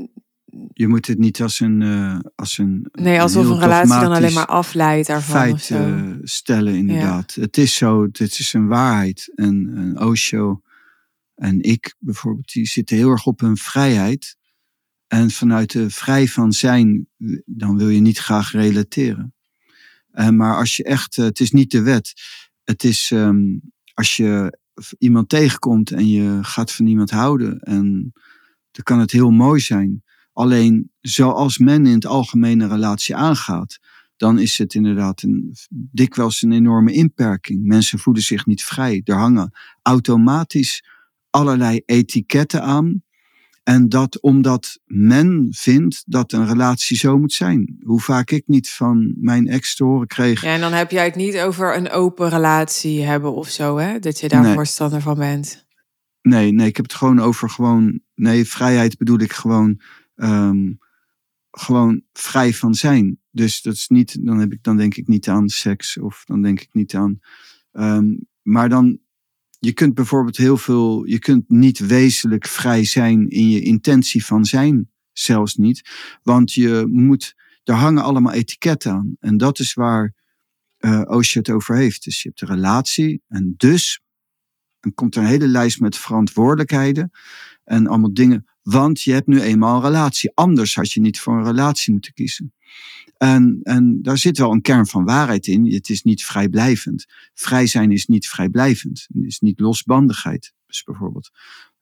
Je 0.73 0.87
moet 0.87 1.07
het 1.07 1.17
niet 1.17 1.41
als 1.41 1.59
een. 1.59 1.81
eh, 1.81 2.19
als 2.35 2.57
een 2.57 2.89
nee, 2.91 3.21
alsof 3.21 3.45
een 3.49 3.59
relatie 3.59 3.99
dan 3.99 4.11
alleen 4.11 4.33
maar 4.33 4.45
afleidt 4.45 5.07
daarvan 5.07 5.35
of 5.35 5.41
feit 5.41 5.61
zo. 5.61 5.75
eh, 5.75 6.11
stellen, 6.23 6.75
inderdaad. 6.75 7.33
Het 7.33 7.57
is 7.57 7.75
zo, 7.75 8.03
het 8.03 8.19
is 8.19 8.53
een 8.53 8.67
waarheid. 8.67 9.31
En, 9.35 9.71
en 9.75 10.01
Osho 10.05 10.61
en 11.35 11.61
ik 11.61 11.95
bijvoorbeeld, 11.99 12.51
die 12.53 12.65
zitten 12.67 12.97
heel 12.97 13.09
erg 13.09 13.25
op 13.25 13.39
hun 13.39 13.57
vrijheid. 13.57 14.37
En 15.07 15.31
vanuit 15.31 15.71
de 15.71 15.89
vrij 15.89 16.27
van 16.27 16.53
zijn, 16.53 17.07
dan 17.45 17.77
wil 17.77 17.89
je 17.89 17.99
niet 17.99 18.17
graag 18.17 18.51
relateren. 18.51 19.33
Eh, 20.11 20.29
maar 20.29 20.55
als 20.57 20.75
je 20.77 20.83
echt, 20.83 21.15
het 21.15 21.39
is 21.39 21.51
niet 21.51 21.71
de 21.71 21.81
wet. 21.81 22.13
Het 22.63 22.83
is 22.83 23.11
ehm, 23.11 23.41
als 23.93 24.17
je 24.17 24.57
iemand 24.97 25.29
tegenkomt 25.29 25.91
en 25.91 26.07
je 26.09 26.39
gaat 26.41 26.71
van 26.71 26.85
iemand 26.87 27.09
houden. 27.09 27.59
En 27.59 28.11
dan 28.71 28.83
kan 28.83 28.99
het 28.99 29.11
heel 29.11 29.31
mooi 29.31 29.59
zijn. 29.59 30.03
Alleen 30.33 30.91
zoals 31.01 31.57
men 31.57 31.85
in 31.85 31.93
het 31.93 32.05
algemene 32.05 32.67
relatie 32.67 33.15
aangaat, 33.15 33.79
dan 34.17 34.39
is 34.39 34.57
het 34.57 34.73
inderdaad 34.73 35.21
een, 35.21 35.55
dikwijls 35.69 36.41
een 36.41 36.51
enorme 36.51 36.91
inperking. 36.91 37.65
Mensen 37.65 37.99
voelen 37.99 38.23
zich 38.23 38.45
niet 38.45 38.63
vrij. 38.63 39.01
Er 39.03 39.15
hangen 39.15 39.51
automatisch 39.81 40.83
allerlei 41.29 41.81
etiketten 41.85 42.63
aan. 42.63 43.03
En 43.63 43.89
dat 43.89 44.21
omdat 44.21 44.79
men 44.85 45.47
vindt 45.51 46.03
dat 46.05 46.31
een 46.31 46.47
relatie 46.47 46.97
zo 46.97 47.17
moet 47.17 47.33
zijn. 47.33 47.77
Hoe 47.83 48.01
vaak 48.01 48.31
ik 48.31 48.43
niet 48.45 48.69
van 48.69 49.13
mijn 49.17 49.47
ex 49.47 49.75
te 49.75 49.83
horen 49.83 50.07
kreeg. 50.07 50.41
Ja, 50.41 50.53
en 50.53 50.59
dan 50.61 50.73
heb 50.73 50.91
jij 50.91 51.05
het 51.05 51.15
niet 51.15 51.37
over 51.37 51.77
een 51.77 51.89
open 51.89 52.29
relatie 52.29 53.01
hebben 53.03 53.33
of 53.33 53.49
zo, 53.49 53.77
hè? 53.77 53.99
Dat 53.99 54.19
je 54.19 54.27
daar 54.27 54.41
Nee. 54.41 54.53
voorstander 54.53 55.01
van 55.01 55.17
bent. 55.17 55.65
Nee, 56.21 56.51
nee, 56.51 56.67
ik 56.67 56.75
heb 56.75 56.85
het 56.85 56.93
gewoon 56.95 57.19
over 57.19 57.49
gewoon. 57.49 57.99
Nee, 58.15 58.47
vrijheid 58.47 58.97
bedoel 58.97 59.19
ik 59.19 59.33
gewoon. 59.33 59.81
Ehm, 60.15 60.73
gewoon 61.51 62.01
vrij 62.13 62.53
van 62.53 62.75
zijn. 62.75 63.19
Dus 63.31 63.61
dat 63.61 63.73
is 63.73 63.87
niet. 63.87 64.25
Dan, 64.25 64.39
heb 64.39 64.51
ik, 64.51 64.63
dan 64.63 64.77
denk 64.77 64.95
ik 64.95 65.07
niet 65.07 65.27
aan 65.27 65.49
seks 65.49 65.97
of 65.97 66.23
dan 66.25 66.41
denk 66.41 66.61
ik 66.61 66.73
niet 66.73 66.95
aan. 66.95 67.19
ehm, 67.71 68.15
maar 68.41 68.69
dan. 68.69 69.01
Je 69.59 69.73
kunt 69.73 69.93
bijvoorbeeld 69.93 70.37
heel 70.37 70.57
veel. 70.57 71.05
Je 71.05 71.19
kunt 71.19 71.49
niet 71.49 71.79
wezenlijk 71.79 72.47
vrij 72.47 72.83
zijn 72.85 73.29
in 73.29 73.49
je 73.49 73.61
intentie 73.61 74.25
van 74.25 74.45
zijn. 74.45 74.89
Zelfs 75.11 75.55
niet. 75.55 75.89
Want 76.23 76.53
je 76.53 76.85
moet. 76.87 77.35
Er 77.63 77.73
hangen 77.73 78.03
allemaal 78.03 78.33
etiketten 78.33 78.91
aan. 78.91 79.15
En 79.19 79.37
dat 79.37 79.59
is 79.59 79.73
waar. 79.73 80.13
Osho 81.05 81.39
het 81.39 81.49
over 81.49 81.75
heeft. 81.75 82.03
Dus 82.03 82.21
je 82.21 82.29
hebt 82.29 82.41
een 82.41 82.47
relatie. 82.47 83.21
En 83.27 83.53
dus 83.57 84.03
dan 84.83 84.93
komt 84.93 85.15
er 85.15 85.21
een 85.21 85.27
hele 85.27 85.47
lijst 85.47 85.79
met 85.79 85.97
verantwoordelijkheden 85.97 87.11
en 87.63 87.87
allemaal 87.87 88.13
dingen. 88.13 88.45
Want 88.63 89.01
je 89.01 89.11
hebt 89.13 89.27
nu 89.27 89.41
eenmaal 89.41 89.75
een 89.75 89.81
relatie. 89.81 90.31
Anders 90.33 90.75
had 90.75 90.91
je 90.91 90.99
niet 90.99 91.19
voor 91.19 91.37
een 91.37 91.45
relatie 91.45 91.93
moeten 91.93 92.13
kiezen. 92.13 92.53
En, 93.17 93.59
en 93.63 94.01
daar 94.01 94.17
zit 94.17 94.37
wel 94.37 94.51
een 94.51 94.61
kern 94.61 94.87
van 94.87 95.05
waarheid 95.05 95.47
in. 95.47 95.73
Het 95.73 95.89
is 95.89 96.03
niet 96.03 96.25
vrijblijvend. 96.25 97.05
Vrij 97.33 97.67
zijn 97.67 97.91
is 97.91 98.05
niet 98.05 98.27
vrijblijvend. 98.27 99.07
Het 99.13 99.23
is 99.25 99.39
niet 99.39 99.59
losbandigheid. 99.59 100.53
Dus 100.67 100.83
bijvoorbeeld, 100.83 101.31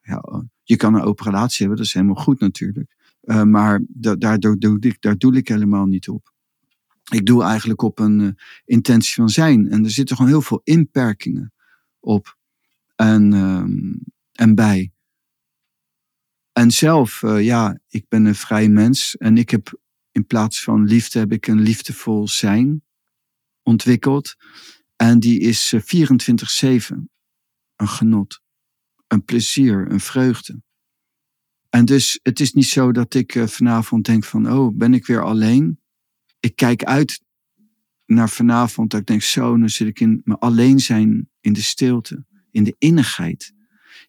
ja, 0.02 0.44
je 0.62 0.76
kan 0.76 0.94
een 0.94 1.02
open 1.02 1.24
relatie 1.24 1.58
hebben, 1.58 1.76
dat 1.76 1.86
is 1.86 1.92
helemaal 1.92 2.22
goed 2.22 2.40
natuurlijk. 2.40 2.94
Uh, 3.22 3.42
maar 3.42 3.82
da 3.88 4.14
daardoor 4.14 4.58
doe 4.58 4.76
ik, 4.80 4.96
daar 5.00 5.18
doe 5.18 5.36
ik 5.36 5.48
helemaal 5.48 5.86
niet 5.86 6.08
op. 6.08 6.32
Ik 7.10 7.26
doe 7.26 7.42
eigenlijk 7.42 7.82
op 7.82 7.98
een 7.98 8.20
uh, 8.20 8.28
intentie 8.64 9.14
van 9.14 9.28
zijn. 9.28 9.70
En 9.70 9.84
er 9.84 9.90
zitten 9.90 10.16
gewoon 10.16 10.30
heel 10.30 10.42
veel 10.42 10.60
inperkingen 10.64 11.52
op 12.00 12.36
en, 12.96 13.32
um, 13.32 14.00
en 14.32 14.54
bij. 14.54 14.91
En 16.52 16.70
zelf, 16.70 17.22
uh, 17.22 17.44
ja, 17.44 17.80
ik 17.88 18.08
ben 18.08 18.24
een 18.24 18.34
vrij 18.34 18.68
mens. 18.68 19.16
En 19.16 19.36
ik 19.36 19.50
heb 19.50 19.80
in 20.10 20.26
plaats 20.26 20.62
van 20.62 20.84
liefde, 20.84 21.18
heb 21.18 21.32
ik 21.32 21.46
een 21.46 21.60
liefdevol 21.60 22.28
zijn 22.28 22.82
ontwikkeld. 23.62 24.34
En 24.96 25.20
die 25.20 25.40
is 25.40 25.74
24-7 25.74 25.78
een 27.76 27.88
genot, 27.88 28.40
een 29.06 29.24
plezier, 29.24 29.90
een 29.90 30.00
vreugde. 30.00 30.62
En 31.68 31.84
dus 31.84 32.18
het 32.22 32.40
is 32.40 32.52
niet 32.52 32.66
zo 32.66 32.92
dat 32.92 33.14
ik 33.14 33.42
vanavond 33.46 34.04
denk 34.04 34.24
van, 34.24 34.52
oh, 34.52 34.76
ben 34.76 34.94
ik 34.94 35.06
weer 35.06 35.24
alleen? 35.24 35.80
Ik 36.40 36.56
kijk 36.56 36.84
uit 36.84 37.22
naar 38.06 38.30
vanavond 38.30 38.90
dat 38.90 39.00
ik 39.00 39.06
denk, 39.06 39.22
zo, 39.22 39.58
dan 39.58 39.68
zit 39.68 39.88
ik 39.88 40.00
in 40.00 40.20
mijn 40.24 40.38
alleen 40.38 40.80
zijn 40.80 41.30
in 41.40 41.52
de 41.52 41.62
stilte, 41.62 42.24
in 42.50 42.64
de 42.64 42.74
innigheid. 42.78 43.52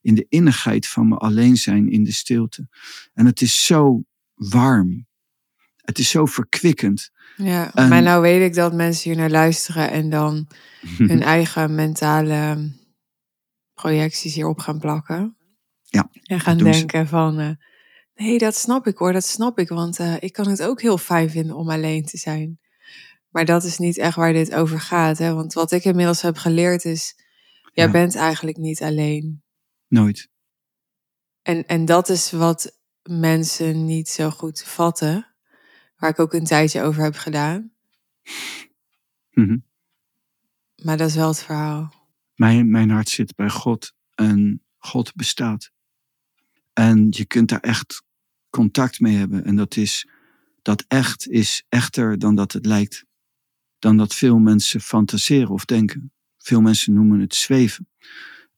In 0.03 0.15
de 0.15 0.25
innigheid 0.29 0.87
van 0.87 1.07
mijn 1.07 1.21
alleen 1.21 1.57
zijn 1.57 1.89
in 1.91 2.03
de 2.03 2.11
stilte. 2.11 2.67
En 3.13 3.25
het 3.25 3.41
is 3.41 3.65
zo 3.65 4.03
warm. 4.33 5.07
Het 5.75 5.99
is 5.99 6.09
zo 6.09 6.25
verkwikkend. 6.25 7.11
Ja, 7.35 7.71
maar 7.73 8.01
nou 8.01 8.21
weet 8.21 8.49
ik 8.49 8.55
dat 8.55 8.73
mensen 8.73 9.09
hier 9.09 9.19
naar 9.19 9.29
luisteren 9.29 9.91
en 9.91 10.09
dan 10.09 10.47
hun 11.11 11.21
eigen 11.21 11.75
mentale 11.75 12.71
projecties 13.73 14.35
hierop 14.35 14.59
gaan 14.59 14.79
plakken. 14.79 15.37
Ja. 15.83 16.09
En 16.23 16.39
gaan 16.39 16.57
denken 16.57 17.07
van, 17.07 17.39
uh, 17.39 17.49
nee, 18.15 18.37
dat 18.37 18.55
snap 18.55 18.87
ik 18.87 18.97
hoor, 18.97 19.13
dat 19.13 19.25
snap 19.25 19.59
ik, 19.59 19.69
want 19.69 19.99
uh, 19.99 20.15
ik 20.19 20.33
kan 20.33 20.47
het 20.47 20.63
ook 20.63 20.81
heel 20.81 20.97
fijn 20.97 21.29
vinden 21.29 21.55
om 21.55 21.69
alleen 21.69 22.05
te 22.05 22.17
zijn. 22.17 22.59
Maar 23.29 23.45
dat 23.45 23.63
is 23.63 23.77
niet 23.77 23.97
echt 23.97 24.15
waar 24.15 24.33
dit 24.33 24.53
over 24.53 24.79
gaat. 24.79 25.17
Hè? 25.17 25.33
Want 25.33 25.53
wat 25.53 25.71
ik 25.71 25.83
inmiddels 25.83 26.21
heb 26.21 26.37
geleerd 26.37 26.85
is, 26.85 27.15
jij 27.73 27.91
bent 27.91 28.15
eigenlijk 28.15 28.57
niet 28.57 28.81
alleen. 28.81 29.42
Nooit. 29.93 30.29
En, 31.41 31.67
en 31.67 31.85
dat 31.85 32.09
is 32.09 32.31
wat 32.31 32.79
mensen 33.03 33.85
niet 33.85 34.09
zo 34.09 34.29
goed 34.29 34.63
vatten. 34.63 35.35
Waar 35.95 36.09
ik 36.09 36.19
ook 36.19 36.33
een 36.33 36.43
tijdje 36.43 36.81
over 36.81 37.03
heb 37.03 37.15
gedaan. 37.15 37.71
Mhm. 39.31 39.57
Maar 40.83 40.97
dat 40.97 41.09
is 41.09 41.15
wel 41.15 41.27
het 41.27 41.43
verhaal. 41.43 41.93
Mijn, 42.35 42.71
mijn 42.71 42.89
hart 42.89 43.09
zit 43.09 43.35
bij 43.35 43.49
God 43.49 43.93
en 44.15 44.63
God 44.77 45.15
bestaat. 45.15 45.71
En 46.73 47.07
je 47.09 47.25
kunt 47.25 47.49
daar 47.49 47.59
echt 47.59 48.03
contact 48.49 48.99
mee 48.99 49.15
hebben. 49.15 49.43
En 49.45 49.55
dat 49.55 49.75
is, 49.75 50.07
dat 50.61 50.85
echt 50.87 51.27
is 51.27 51.65
echter 51.69 52.19
dan 52.19 52.35
dat 52.35 52.51
het 52.51 52.65
lijkt 52.65 53.05
dan 53.79 53.97
dat 53.97 54.13
veel 54.13 54.37
mensen 54.37 54.81
fantaseren 54.81 55.49
of 55.49 55.65
denken. 55.65 56.11
Veel 56.37 56.61
mensen 56.61 56.93
noemen 56.93 57.19
het 57.19 57.35
zweven, 57.35 57.87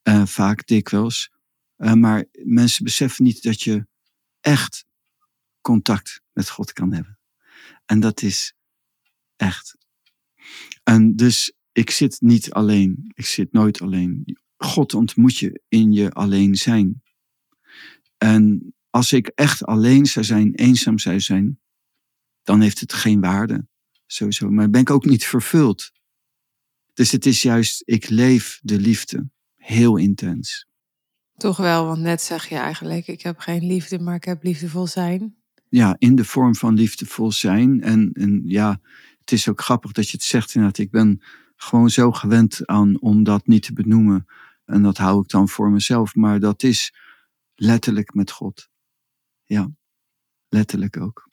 uh, 0.08 0.26
vaak 0.26 0.68
dikwijls. 0.68 1.32
Uh, 1.78 1.94
maar 1.94 2.26
mensen 2.44 2.84
beseffen 2.84 3.24
niet 3.24 3.44
dat 3.44 3.62
je 3.62 3.88
echt 4.40 4.86
contact 5.62 6.22
met 6.34 6.50
God 6.50 6.74
kan 6.74 6.94
hebben. 6.94 7.20
En 7.86 8.00
dat 8.00 8.22
is 8.22 8.54
echt. 9.36 9.78
En 10.84 11.16
dus 11.16 11.54
ik 11.72 11.90
zit 11.90 12.22
niet 12.22 12.52
alleen. 12.52 13.12
Ik 13.14 13.26
zit 13.26 13.52
nooit 13.52 13.82
alleen. 13.82 14.38
God 14.58 14.94
ontmoet 14.94 15.38
je 15.38 15.62
in 15.68 15.92
je 15.92 16.12
alleen 16.12 16.56
zijn. 16.56 17.04
En 18.18 18.74
als 18.90 19.14
ik 19.14 19.28
echt 19.28 19.66
alleen 19.66 20.06
zou 20.06 20.26
zijn, 20.26 20.56
eenzaam 20.56 21.00
zou 21.00 21.20
zijn, 21.20 21.60
dan 22.44 22.62
heeft 22.62 22.80
het 22.80 22.94
geen 22.94 23.22
waarde 23.22 23.68
sowieso. 24.06 24.50
Maar 24.50 24.70
ben 24.70 24.82
ik 24.82 24.90
ook 24.90 25.06
niet 25.06 25.26
vervuld. 25.26 25.92
Dus 26.94 27.12
het 27.12 27.26
is 27.26 27.42
juist, 27.42 27.82
ik 27.86 28.10
leef 28.10 28.60
de 28.64 28.80
liefde 28.80 29.30
heel 29.66 29.98
intens. 29.98 30.68
Toch 31.38 31.58
wel, 31.58 31.86
want 31.86 32.02
net 32.02 32.22
zeg 32.22 32.50
je 32.50 32.56
eigenlijk, 32.56 33.08
ik 33.08 33.22
heb 33.22 33.40
geen 33.40 33.66
liefde, 33.66 34.00
maar 34.00 34.16
ik 34.16 34.24
heb 34.24 34.44
liefdevol 34.44 34.88
zijn. 34.88 35.36
Ja, 35.70 35.96
in 35.98 36.16
de 36.16 36.26
vorm 36.26 36.56
van 36.56 36.74
liefdevol 36.74 37.32
zijn. 37.32 37.82
En, 37.82 38.12
en 38.14 38.42
ja, 38.46 38.80
het 39.20 39.32
is 39.32 39.50
ook 39.50 39.62
grappig 39.62 39.92
dat 39.92 40.10
je 40.10 40.18
het 40.18 40.26
zegt 40.26 40.56
inderdaad. 40.56 40.78
Ik 40.78 40.92
ben 40.92 41.22
gewoon 41.56 41.90
zo 41.90 42.12
gewend 42.12 42.66
aan 42.66 43.02
om 43.02 43.24
dat 43.24 43.48
niet 43.48 43.64
te 43.64 43.74
benoemen. 43.74 44.26
En 44.66 44.82
dat 44.82 44.98
hou 44.98 45.22
ik 45.22 45.30
dan 45.30 45.50
voor 45.50 45.72
mezelf. 45.72 46.16
Maar 46.16 46.40
dat 46.40 46.64
is 46.64 46.94
letterlijk 47.56 48.14
met 48.14 48.32
God. 48.32 48.70
Ja, 49.44 49.72
letterlijk 50.50 50.98
ook. 50.98 51.30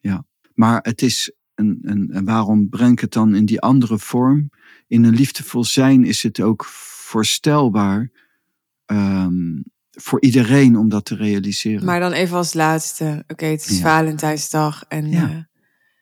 Ja. 0.00 0.26
Maar 0.54 0.78
het 0.82 1.02
is 1.02 1.32
en, 1.54 1.78
en, 1.82 2.10
en 2.10 2.24
waarom 2.24 2.68
breng 2.68 2.92
ik 2.92 3.00
het 3.00 3.12
dan 3.12 3.34
in 3.34 3.44
die 3.44 3.60
andere 3.60 3.98
vorm? 3.98 4.50
In 4.86 5.04
een 5.04 5.14
liefdevol 5.14 5.64
zijn 5.64 6.04
is 6.04 6.22
het 6.22 6.40
ook 6.40 6.64
voorstelbaar 7.14 8.10
um, 8.86 9.64
voor 9.90 10.22
iedereen 10.22 10.76
om 10.76 10.88
dat 10.88 11.04
te 11.04 11.16
realiseren. 11.16 11.84
Maar 11.84 12.00
dan 12.00 12.12
even 12.12 12.36
als 12.36 12.54
laatste. 12.54 13.24
Oké, 13.28 13.44
het 13.44 13.66
is 13.66 13.78
ja. 13.78 13.82
Valentijnsdag 13.82 14.84
en 14.88 15.10
ja. 15.10 15.28
uh, 15.28 15.36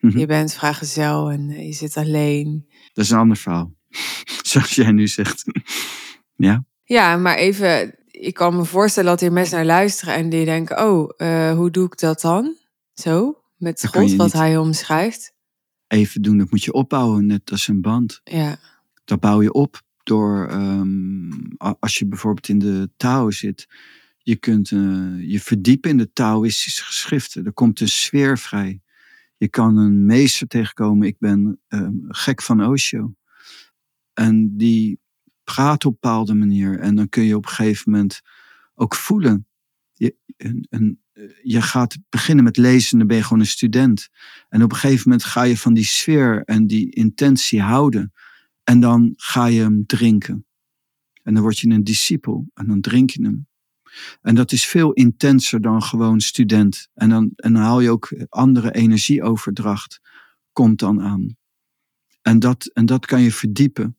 mm-hmm. 0.00 0.20
je 0.20 0.26
bent 0.26 0.54
vrijgezel 0.54 1.30
en 1.30 1.50
uh, 1.50 1.66
je 1.66 1.72
zit 1.72 1.96
alleen. 1.96 2.66
Dat 2.92 3.04
is 3.04 3.10
een 3.10 3.18
ander 3.18 3.36
verhaal. 3.36 3.72
Zoals 4.50 4.74
jij 4.74 4.92
nu 4.92 5.08
zegt. 5.08 5.44
ja. 6.48 6.64
Ja, 6.84 7.16
maar 7.16 7.36
even, 7.36 7.98
ik 8.10 8.34
kan 8.34 8.56
me 8.56 8.64
voorstellen 8.64 9.10
dat 9.10 9.20
hier 9.20 9.32
mensen 9.32 9.56
naar 9.56 9.66
luisteren 9.66 10.14
en 10.14 10.28
die 10.28 10.44
denken, 10.44 10.84
oh, 10.84 11.10
uh, 11.16 11.52
hoe 11.52 11.70
doe 11.70 11.86
ik 11.86 11.98
dat 11.98 12.20
dan? 12.20 12.56
Zo, 12.94 13.42
met 13.56 13.80
dat 13.80 13.90
God, 13.90 14.14
wat 14.14 14.32
hij 14.32 14.56
omschrijft 14.56 15.32
even 15.92 16.22
doen, 16.22 16.38
dat 16.38 16.50
moet 16.50 16.64
je 16.64 16.72
opbouwen, 16.72 17.26
net 17.26 17.50
als 17.50 17.68
een 17.68 17.80
band. 17.80 18.20
Ja. 18.24 18.58
Dat 19.04 19.20
bouw 19.20 19.42
je 19.42 19.52
op 19.52 19.82
door, 20.02 20.52
um, 20.52 21.48
als 21.56 21.98
je 21.98 22.06
bijvoorbeeld 22.06 22.48
in 22.48 22.58
de 22.58 22.90
Tao 22.96 23.30
zit, 23.30 23.68
je 24.18 24.36
kunt 24.36 24.70
uh, 24.70 25.30
je 25.30 25.40
verdiepen 25.40 25.90
in 25.90 25.96
de 25.96 26.12
Taoïstische 26.12 26.84
geschriften. 26.84 27.44
Er 27.44 27.52
komt 27.52 27.80
een 27.80 27.88
sfeer 27.88 28.38
vrij. 28.38 28.82
Je 29.36 29.48
kan 29.48 29.76
een 29.76 30.06
meester 30.06 30.46
tegenkomen. 30.46 31.06
Ik 31.06 31.18
ben 31.18 31.60
uh, 31.68 31.88
gek 32.08 32.42
van 32.42 32.66
Osho. 32.66 33.14
En 34.12 34.56
die 34.56 35.00
praat 35.44 35.84
op 35.84 35.92
een 35.92 35.98
bepaalde 36.00 36.34
manier. 36.34 36.78
En 36.78 36.94
dan 36.94 37.08
kun 37.08 37.22
je 37.22 37.36
op 37.36 37.44
een 37.44 37.52
gegeven 37.52 37.90
moment 37.92 38.20
ook 38.74 38.94
voelen. 38.94 39.46
Je, 39.92 40.16
een, 40.36 41.00
je 41.42 41.62
gaat 41.62 41.98
beginnen 42.08 42.44
met 42.44 42.56
lezen, 42.56 42.98
dan 42.98 43.06
ben 43.06 43.16
je 43.16 43.22
gewoon 43.22 43.40
een 43.40 43.46
student. 43.46 44.08
En 44.48 44.62
op 44.62 44.70
een 44.72 44.78
gegeven 44.78 45.02
moment 45.08 45.24
ga 45.24 45.42
je 45.42 45.58
van 45.58 45.74
die 45.74 45.84
sfeer 45.84 46.42
en 46.44 46.66
die 46.66 46.90
intentie 46.90 47.62
houden. 47.62 48.12
En 48.64 48.80
dan 48.80 49.12
ga 49.16 49.46
je 49.46 49.60
hem 49.60 49.86
drinken. 49.86 50.46
En 51.22 51.34
dan 51.34 51.42
word 51.42 51.58
je 51.58 51.68
een 51.68 51.84
discipel 51.84 52.50
en 52.54 52.66
dan 52.66 52.80
drink 52.80 53.10
je 53.10 53.22
hem. 53.22 53.46
En 54.20 54.34
dat 54.34 54.52
is 54.52 54.66
veel 54.66 54.92
intenser 54.92 55.60
dan 55.60 55.82
gewoon 55.82 56.20
student. 56.20 56.88
En 56.94 57.08
dan, 57.08 57.32
en 57.36 57.52
dan 57.52 57.62
haal 57.62 57.80
je 57.80 57.90
ook 57.90 58.26
andere 58.28 58.72
energieoverdracht, 58.72 60.00
komt 60.52 60.78
dan 60.78 61.02
aan. 61.02 61.36
En 62.22 62.38
dat, 62.38 62.66
en 62.66 62.86
dat 62.86 63.06
kan 63.06 63.22
je 63.22 63.32
verdiepen. 63.32 63.96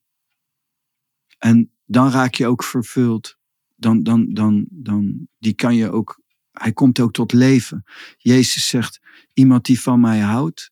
En 1.38 1.71
dan 1.86 2.10
raak 2.10 2.34
je 2.34 2.47
ook 2.47 2.63
vervuld. 2.63 3.38
Dan, 3.76 4.04
dan, 4.04 4.34
dan, 4.34 4.65
dan, 4.69 5.28
die 5.39 5.54
kan 5.54 5.76
je 5.76 5.91
ook 5.91 6.21
hij 6.54 6.73
komt 6.73 6.99
ook 6.99 7.13
tot 7.13 7.34
leven. 7.34 7.84
Jezus 8.17 8.67
zegt, 8.67 8.99
iemand 9.34 9.65
die 9.65 9.82
van 9.82 9.99
mij 9.99 10.19
houdt 10.19 10.71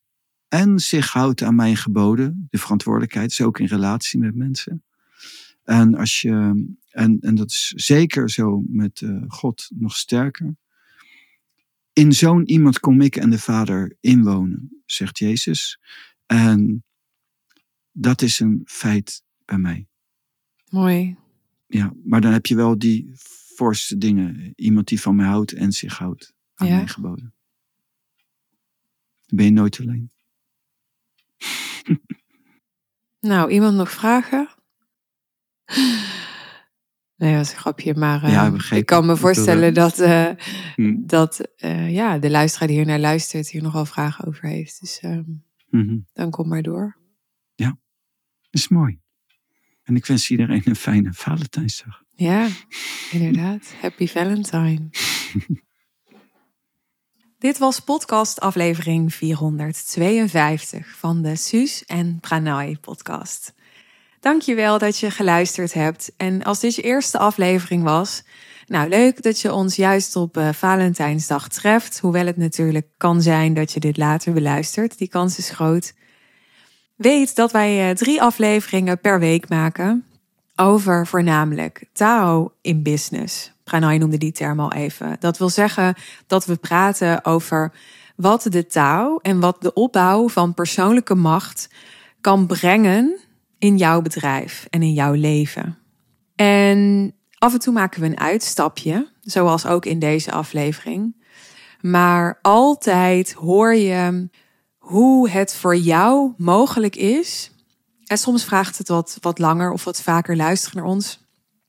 en 0.51 0.79
zich 0.79 1.09
houdt 1.09 1.41
aan 1.41 1.55
mijn 1.55 1.77
geboden, 1.77 2.47
de 2.49 2.57
verantwoordelijkheid 2.57 3.31
is 3.31 3.41
ook 3.41 3.59
in 3.59 3.65
relatie 3.65 4.19
met 4.19 4.35
mensen. 4.35 4.83
En, 5.63 5.95
als 5.95 6.21
je, 6.21 6.33
en, 6.89 7.19
en 7.19 7.35
dat 7.35 7.49
is 7.49 7.73
zeker 7.75 8.29
zo 8.29 8.63
met 8.67 9.01
uh, 9.01 9.23
God 9.27 9.69
nog 9.75 9.95
sterker. 9.95 10.55
In 11.93 12.13
zo'n 12.13 12.49
iemand 12.49 12.79
kom 12.79 13.01
ik 13.01 13.15
en 13.15 13.29
de 13.29 13.39
Vader 13.39 13.97
inwonen, 13.99 14.81
zegt 14.85 15.17
Jezus. 15.17 15.79
En 16.25 16.83
dat 17.91 18.21
is 18.21 18.39
een 18.39 18.61
feit 18.65 19.23
bij 19.45 19.57
mij. 19.57 19.87
Mooi. 20.69 21.15
Ja, 21.67 21.93
maar 22.03 22.21
dan 22.21 22.31
heb 22.31 22.45
je 22.45 22.55
wel 22.55 22.77
die 22.77 23.11
voorste 23.55 23.97
dingen. 23.97 24.53
Iemand 24.55 24.87
die 24.87 25.01
van 25.01 25.15
mij 25.15 25.27
houdt 25.27 25.53
en 25.53 25.71
zich 25.71 25.97
houdt 25.97 26.33
aan 26.55 26.67
ja. 26.67 26.75
mijn 26.75 26.89
geboden. 26.89 27.33
Dan 29.25 29.37
ben 29.37 29.45
je 29.45 29.51
nooit 29.51 29.79
alleen. 29.79 30.11
Nou, 33.19 33.51
iemand 33.51 33.75
nog 33.75 33.91
vragen? 33.91 34.49
Nee, 37.15 37.35
dat 37.35 37.45
is 37.45 37.51
een 37.51 37.57
grapje, 37.57 37.95
maar 37.95 38.23
uh, 38.23 38.31
ja, 38.31 38.53
ik 38.71 38.85
kan 38.85 39.05
me 39.05 39.17
voorstellen 39.17 39.73
dat, 39.73 39.99
uh, 39.99 40.29
hm. 40.75 40.95
dat 41.05 41.41
uh, 41.57 41.91
ja, 41.91 42.19
de 42.19 42.29
luisteraar 42.29 42.67
die 42.67 42.77
hier 42.77 42.85
naar 42.85 42.99
luistert 42.99 43.49
hier 43.49 43.61
nogal 43.61 43.85
vragen 43.85 44.25
over 44.25 44.47
heeft. 44.47 44.79
Dus 44.79 45.01
mm 45.01 45.43
-hmm. 45.69 46.07
dan 46.13 46.29
kom 46.29 46.47
maar 46.47 46.61
door. 46.61 46.97
Ja, 47.55 47.67
dat 48.41 48.61
is 48.61 48.67
mooi. 48.67 48.99
En 49.83 49.95
ik 49.95 50.05
wens 50.05 50.29
iedereen 50.29 50.61
een 50.65 50.75
fijne 50.75 51.13
Valentijnsdag. 51.13 52.03
Ja, 52.11 52.47
inderdaad. 53.11 53.73
Happy 53.81 54.07
Valentine. 54.07 54.89
Dit 57.41 57.57
was 57.57 57.79
podcast 57.79 58.39
aflevering 58.39 59.13
452 59.13 60.95
van 60.97 61.21
de 61.21 61.35
Suus 61.35 61.85
en 61.85 62.17
Pranay 62.19 62.77
podcast. 62.81 63.53
Dankjewel 64.19 64.77
dat 64.77 64.97
je 64.97 65.11
geluisterd 65.11 65.73
hebt. 65.73 66.11
En 66.17 66.43
als 66.43 66.59
dit 66.59 66.75
je 66.75 66.81
eerste 66.81 67.17
aflevering 67.17 67.83
was, 67.83 68.23
Nou, 68.67 68.89
leuk 68.89 69.21
dat 69.21 69.39
je 69.39 69.53
ons 69.53 69.75
juist 69.75 70.15
op 70.15 70.37
uh, 70.37 70.49
Valentijnsdag 70.53 71.47
treft. 71.47 71.99
Hoewel 71.99 72.25
het 72.25 72.37
natuurlijk 72.37 72.87
kan 72.97 73.21
zijn 73.21 73.53
dat 73.53 73.71
je 73.71 73.79
dit 73.79 73.97
later 73.97 74.33
beluistert. 74.33 74.97
Die 74.97 75.09
kans 75.09 75.37
is 75.37 75.49
groot. 75.49 75.93
Weet 76.95 77.35
dat 77.35 77.51
wij 77.51 77.89
uh, 77.89 77.95
drie 77.95 78.21
afleveringen 78.21 78.99
per 78.99 79.19
week 79.19 79.49
maken 79.49 80.05
over 80.61 81.07
voornamelijk 81.07 81.85
Tao 81.93 82.53
in 82.61 82.83
business. 82.83 83.51
Pranay 83.63 83.97
noemde 83.97 84.17
die 84.17 84.31
term 84.31 84.59
al 84.59 84.73
even. 84.73 85.15
Dat 85.19 85.37
wil 85.37 85.49
zeggen 85.49 85.95
dat 86.27 86.45
we 86.45 86.55
praten 86.55 87.25
over 87.25 87.71
wat 88.15 88.47
de 88.49 88.65
Tao 88.65 89.17
en 89.17 89.39
wat 89.39 89.61
de 89.61 89.73
opbouw 89.73 90.29
van 90.29 90.53
persoonlijke 90.53 91.15
macht 91.15 91.69
kan 92.21 92.47
brengen 92.47 93.19
in 93.59 93.77
jouw 93.77 94.01
bedrijf 94.01 94.67
en 94.69 94.81
in 94.81 94.93
jouw 94.93 95.13
leven. 95.13 95.77
En 96.35 97.13
af 97.37 97.53
en 97.53 97.59
toe 97.59 97.73
maken 97.73 98.01
we 98.01 98.07
een 98.07 98.19
uitstapje, 98.19 99.07
zoals 99.21 99.65
ook 99.65 99.85
in 99.85 99.99
deze 99.99 100.31
aflevering. 100.31 101.15
Maar 101.81 102.39
altijd 102.41 103.33
hoor 103.33 103.75
je 103.75 104.29
hoe 104.77 105.29
het 105.29 105.55
voor 105.55 105.75
jou 105.75 106.33
mogelijk 106.37 106.95
is. 106.95 107.50
En 108.11 108.17
soms 108.17 108.43
vraagt 108.43 108.77
het 108.77 108.87
wat, 108.87 109.17
wat 109.19 109.39
langer 109.39 109.71
of 109.71 109.83
wat 109.83 110.01
vaker 110.01 110.35
luisteren 110.35 110.77
naar 110.77 110.91
ons. 110.91 111.19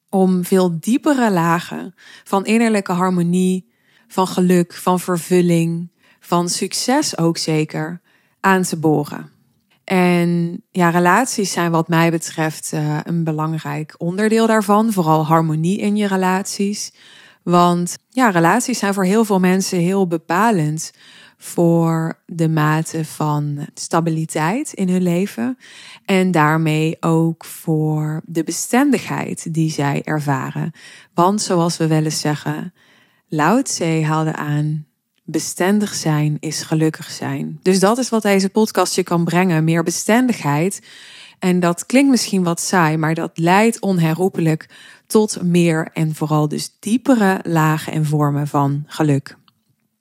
Om 0.09 0.45
veel 0.45 0.81
diepere 0.81 1.31
lagen 1.31 1.95
van 2.25 2.45
innerlijke 2.45 2.93
harmonie, 2.93 3.73
van 4.09 4.27
geluk, 4.27 4.75
van 4.75 5.01
vervulling, 5.01 5.91
van 6.21 6.49
succes 6.49 7.19
ook 7.19 7.39
zeker 7.39 8.01
aan 8.41 8.63
te 8.63 8.77
boren. 8.77 9.31
En 9.85 10.63
ja, 10.71 10.91
relaties 10.91 11.53
zijn 11.53 11.71
wat 11.71 11.89
mij 11.89 12.11
betreft 12.11 12.71
uh, 12.75 12.99
een 13.03 13.25
belangrijk 13.25 13.95
onderdeel 13.99 14.47
daarvan. 14.47 14.93
Vooral 14.93 15.27
harmonie 15.27 15.79
in 15.79 15.97
je 15.97 16.07
relaties. 16.07 16.93
Want 17.43 17.97
ja, 18.09 18.31
relaties 18.31 18.79
zijn 18.79 18.95
voor 18.95 19.05
heel 19.05 19.25
veel 19.25 19.41
mensen 19.41 19.79
heel 19.79 20.07
bepalend 20.07 20.91
voor 21.45 22.19
de 22.27 22.49
mate 22.49 23.05
van 23.05 23.67
stabiliteit 23.75 24.73
in 24.73 24.89
hun 24.89 25.03
leven. 25.03 25.59
En 26.05 26.31
daarmee 26.31 26.97
ook 27.01 27.45
voor 27.45 28.21
de 28.25 28.45
bestendigheid 28.45 29.55
die 29.55 29.71
zij 29.71 30.03
ervaren. 30.05 30.73
Want 31.15 31.43
zoals 31.43 31.77
we 31.77 31.87
wel 31.87 32.05
eens 32.05 32.21
zeggen, 32.21 32.73
Tse 33.63 34.03
haalde 34.05 34.37
aan 34.37 34.87
bestendig 35.25 35.95
zijn 35.95 36.37
is 36.41 36.63
gelukkig 36.63 37.11
zijn. 37.11 37.59
Dus 37.63 37.81
dat 37.81 37.99
is 37.99 38.09
wat 38.09 38.23
deze 38.23 38.49
podcast 38.49 38.95
je 38.95 39.03
kan 39.03 39.25
brengen, 39.25 39.65
meer 39.65 39.83
bestendigheid. 39.83 40.83
En 41.39 41.61
dat 41.61 41.87
klinkt 41.87 42.11
misschien 42.11 42.43
wat 42.43 42.61
saai, 42.61 42.97
maar 42.97 43.15
dat 43.15 43.31
leidt 43.35 43.81
onherroepelijk 43.81 44.69
tot 45.07 45.43
meer 45.43 45.89
en 45.93 46.15
vooral 46.15 46.49
dus 46.49 46.77
diepere 46.79 47.41
lagen 47.43 47.93
en 47.93 48.05
vormen 48.05 48.49
van 48.49 48.85
geluk. 48.87 49.41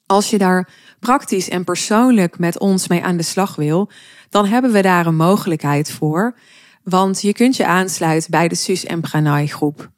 Als 0.06 0.30
je 0.30 0.38
daar 0.38 0.68
praktisch 1.00 1.48
en 1.48 1.64
persoonlijk 1.64 2.38
met 2.38 2.58
ons 2.58 2.88
mee 2.88 3.04
aan 3.04 3.16
de 3.16 3.22
slag 3.22 3.54
wil, 3.54 3.90
dan 4.28 4.46
hebben 4.46 4.72
we 4.72 4.82
daar 4.82 5.06
een 5.06 5.16
mogelijkheid 5.16 5.90
voor. 5.90 6.36
Want 6.84 7.22
je 7.22 7.32
kunt 7.32 7.56
je 7.56 7.66
aansluiten 7.66 8.30
bij 8.30 8.48
de 8.48 8.54
Sus 8.54 8.84
en 8.84 9.00
Pranay 9.00 9.46
groep. 9.46 9.90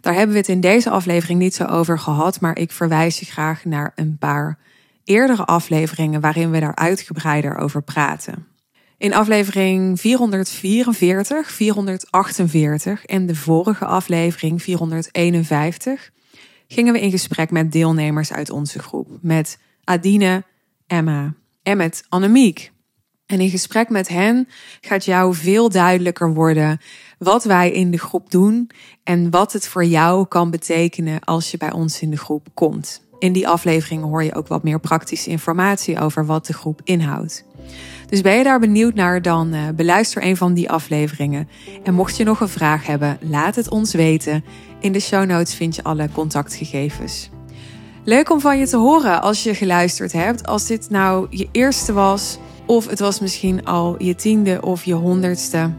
Daar 0.00 0.14
hebben 0.14 0.32
we 0.32 0.38
het 0.38 0.48
in 0.48 0.60
deze 0.60 0.90
aflevering 0.90 1.38
niet 1.38 1.54
zo 1.54 1.64
over 1.64 1.98
gehad, 1.98 2.40
maar 2.40 2.58
ik 2.58 2.72
verwijs 2.72 3.18
je 3.18 3.26
graag 3.26 3.64
naar 3.64 3.92
een 3.94 4.16
paar 4.18 4.58
eerdere 5.04 5.44
afleveringen 5.44 6.20
waarin 6.20 6.50
we 6.50 6.60
daar 6.60 6.74
uitgebreider 6.74 7.56
over 7.56 7.82
praten. 7.82 8.46
In 8.98 9.14
aflevering 9.14 10.00
444, 10.00 11.50
448 11.50 13.04
en 13.04 13.26
de 13.26 13.34
vorige 13.34 13.84
aflevering 13.84 14.62
451 14.62 16.10
gingen 16.68 16.92
we 16.92 17.00
in 17.00 17.10
gesprek 17.10 17.50
met 17.50 17.72
deelnemers 17.72 18.32
uit 18.32 18.50
onze 18.50 18.78
groep. 18.78 19.08
Met 19.20 19.58
Adine, 19.84 20.44
Emma 20.86 21.34
en 21.62 21.76
met 21.76 22.04
Annemiek. 22.08 22.72
En 23.26 23.40
in 23.40 23.50
gesprek 23.50 23.88
met 23.88 24.08
hen 24.08 24.48
gaat 24.80 25.04
jou 25.04 25.34
veel 25.34 25.68
duidelijker 25.68 26.34
worden 26.34 26.80
wat 27.18 27.44
wij 27.44 27.70
in 27.70 27.90
de 27.90 27.98
groep 27.98 28.30
doen 28.30 28.70
en 29.04 29.30
wat 29.30 29.52
het 29.52 29.68
voor 29.68 29.84
jou 29.84 30.26
kan 30.26 30.50
betekenen 30.50 31.20
als 31.20 31.50
je 31.50 31.56
bij 31.56 31.72
ons 31.72 32.02
in 32.02 32.10
de 32.10 32.16
groep 32.16 32.46
komt. 32.54 33.04
In 33.18 33.32
die 33.32 33.48
aflevering 33.48 34.02
hoor 34.02 34.24
je 34.24 34.34
ook 34.34 34.48
wat 34.48 34.62
meer 34.62 34.80
praktische 34.80 35.30
informatie 35.30 36.00
over 36.00 36.26
wat 36.26 36.46
de 36.46 36.52
groep 36.52 36.80
inhoudt. 36.84 37.44
Dus 38.06 38.20
ben 38.20 38.36
je 38.36 38.44
daar 38.44 38.60
benieuwd 38.60 38.94
naar, 38.94 39.22
dan 39.22 39.54
uh, 39.54 39.68
beluister 39.74 40.22
een 40.22 40.36
van 40.36 40.54
die 40.54 40.70
afleveringen. 40.70 41.48
En 41.82 41.94
mocht 41.94 42.16
je 42.16 42.24
nog 42.24 42.40
een 42.40 42.48
vraag 42.48 42.86
hebben, 42.86 43.18
laat 43.20 43.54
het 43.54 43.70
ons 43.70 43.92
weten. 43.92 44.44
In 44.80 44.92
de 44.92 45.00
show 45.00 45.26
notes 45.26 45.54
vind 45.54 45.74
je 45.74 45.82
alle 45.82 46.08
contactgegevens. 46.12 47.30
Leuk 48.04 48.30
om 48.30 48.40
van 48.40 48.58
je 48.58 48.66
te 48.66 48.76
horen 48.76 49.22
als 49.22 49.42
je 49.42 49.54
geluisterd 49.54 50.12
hebt. 50.12 50.46
Als 50.46 50.66
dit 50.66 50.90
nou 50.90 51.26
je 51.30 51.48
eerste 51.52 51.92
was, 51.92 52.38
of 52.66 52.86
het 52.88 52.98
was 52.98 53.20
misschien 53.20 53.64
al 53.64 54.02
je 54.02 54.14
tiende 54.14 54.62
of 54.62 54.84
je 54.84 54.94
honderdste. 54.94 55.72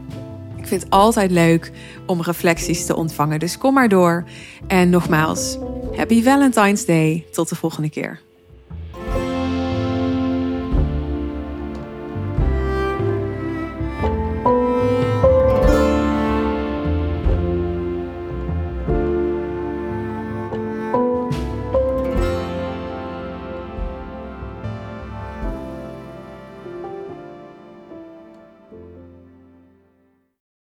Ik 0.56 0.66
vind 0.66 0.82
het 0.82 0.90
altijd 0.92 1.30
leuk 1.30 1.72
om 2.06 2.22
reflecties 2.22 2.86
te 2.86 2.96
ontvangen. 2.96 3.38
Dus 3.38 3.58
kom 3.58 3.74
maar 3.74 3.88
door. 3.88 4.24
En 4.66 4.90
nogmaals, 4.90 5.58
Happy 5.96 6.22
Valentine's 6.22 6.84
Day. 6.84 7.26
Tot 7.32 7.48
de 7.48 7.56
volgende 7.56 7.90
keer. 7.90 8.27